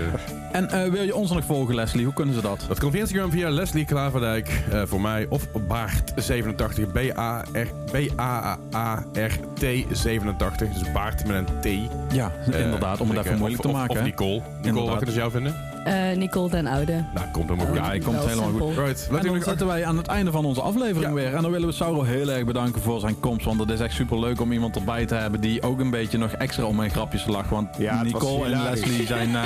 [0.52, 2.04] En eh, wil je ons nog volgen, Leslie?
[2.04, 2.64] Hoe kunnen ze dat?
[2.68, 5.26] Dat kan via Instagram via Leslie Klaverdijk eh, voor mij.
[5.28, 6.90] Of Baart87.
[6.92, 10.72] B-A-R- B-A-A-R-T87.
[10.72, 11.66] Dus Baart met een T.
[12.14, 13.00] Ja, inderdaad.
[13.00, 13.96] Om het even moeilijk te maken.
[13.96, 14.02] Of?
[14.02, 14.30] Nicole.
[14.32, 14.86] Nicole, Inderdaad.
[14.86, 15.54] wat kunnen ze jou vinden?
[15.84, 17.04] Eh, Nicole den Oude.
[17.14, 17.76] Nou, komt helemaal goed.
[17.76, 18.76] Ja, hij komt helemaal goed.
[18.76, 19.08] Right.
[19.18, 21.12] En dan zitten wij aan het einde van onze aflevering Ja.
[21.12, 21.34] weer.
[21.34, 23.44] En dan willen we Sauro heel erg bedanken voor zijn komst.
[23.46, 26.18] Want het is echt super leuk om iemand erbij te hebben die ook een beetje
[26.18, 27.50] nog extra om mijn grapjes lacht.
[27.50, 28.62] Want Ja, was Nicole en.
[28.62, 29.36] Leslie zijn.
[29.36, 29.42] eh,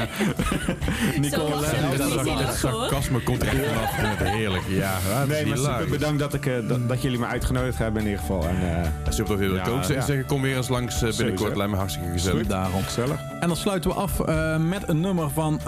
[1.20, 2.46] Nicole en Leslie er-.
[2.46, 3.90] Het sarcasme komt er echt vanaf.
[3.90, 4.62] Ik vind het heerlijk.
[4.68, 8.00] Ja, dat Nee, maar super bedankt dat, ik, eh, dat, dat jullie me uitgenodigd hebben
[8.02, 8.46] in ieder geval.
[8.48, 9.54] En, eh, Super.
[9.54, 11.56] Ja, ik ook zeggen, kom weer eens langs eh, binnenkort.
[11.56, 12.46] Lijkt me hartstikke gezellig.
[12.46, 12.82] Daarom.
[12.82, 13.20] gezellig.
[13.40, 15.60] En dan sluiten we af eh, met een nummer van.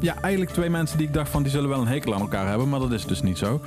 [0.00, 2.48] Ja, eigenlijk twee mensen die ik dacht van die zullen wel een hekel aan elkaar
[2.48, 2.68] hebben.
[2.68, 3.60] Maar dat is dus niet zo.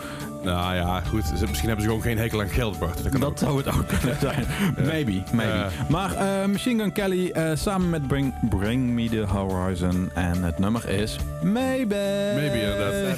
[0.44, 1.32] Nou ja, goed.
[1.32, 3.04] Misschien hebben ze gewoon geen hekel aan geld, Bart.
[3.04, 3.30] Dat kan ook.
[3.30, 4.46] Dat zou het ook kunnen zijn.
[4.86, 5.54] Maybe, maybe.
[5.54, 5.68] Ja.
[5.90, 10.10] Maar eh, Machine Gun Kelly eh, samen met Bring, Bring Me The Horizon.
[10.14, 12.32] En het nummer is Maybe.
[12.36, 13.18] Maybe, inderdaad.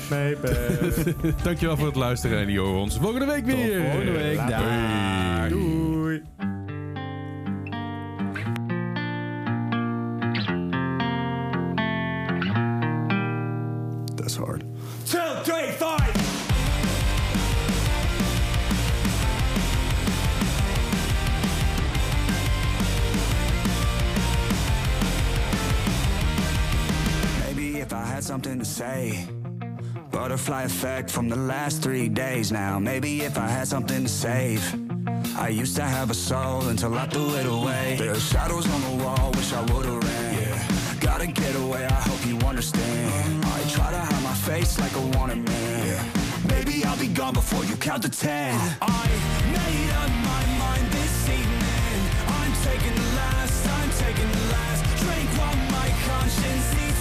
[1.43, 3.82] Dankjewel voor het luisteren en die horen ons volgende week Tot weer.
[3.82, 4.38] volgende week.
[4.38, 5.49] Dag.
[5.49, 6.22] Doei.
[14.24, 14.62] That's hard.
[15.06, 16.00] Two, three, five.
[27.42, 29.28] Maybe if I had something to say.
[30.10, 32.80] Butterfly effect from the last three days now.
[32.80, 34.64] Maybe if I had something to save.
[35.38, 37.98] I used to have a soul until I threw it away.
[38.00, 40.34] There are shadows on the wall, wish I would've ran.
[40.34, 40.98] Yeah.
[41.02, 43.43] Gotta get away, I hope you understand.
[43.74, 46.12] Try to hide my face like a wanted man.
[46.48, 48.54] Maybe I'll be gone before you count to ten.
[48.80, 49.10] I
[49.50, 51.98] made up my mind this evening.
[52.40, 56.93] I'm taking the last, I'm taking the last drink while my conscience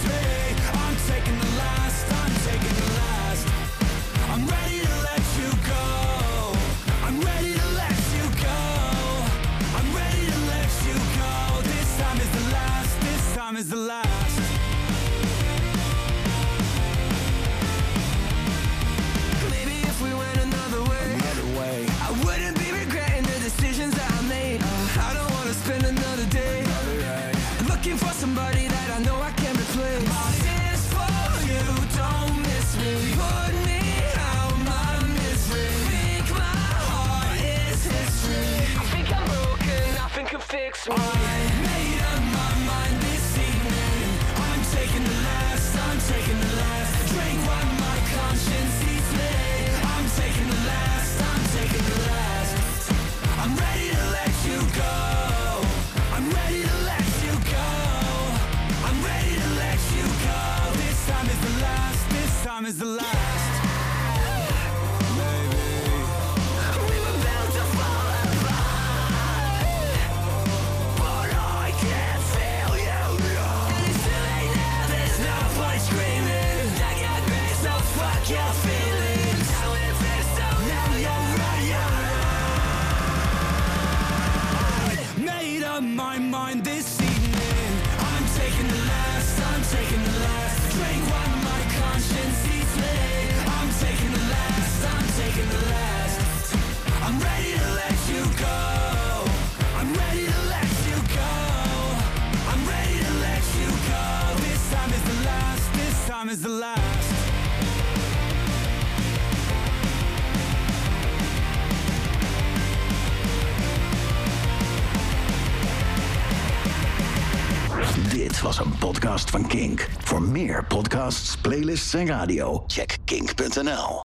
[121.73, 124.01] playlists en radio, check kink.nl.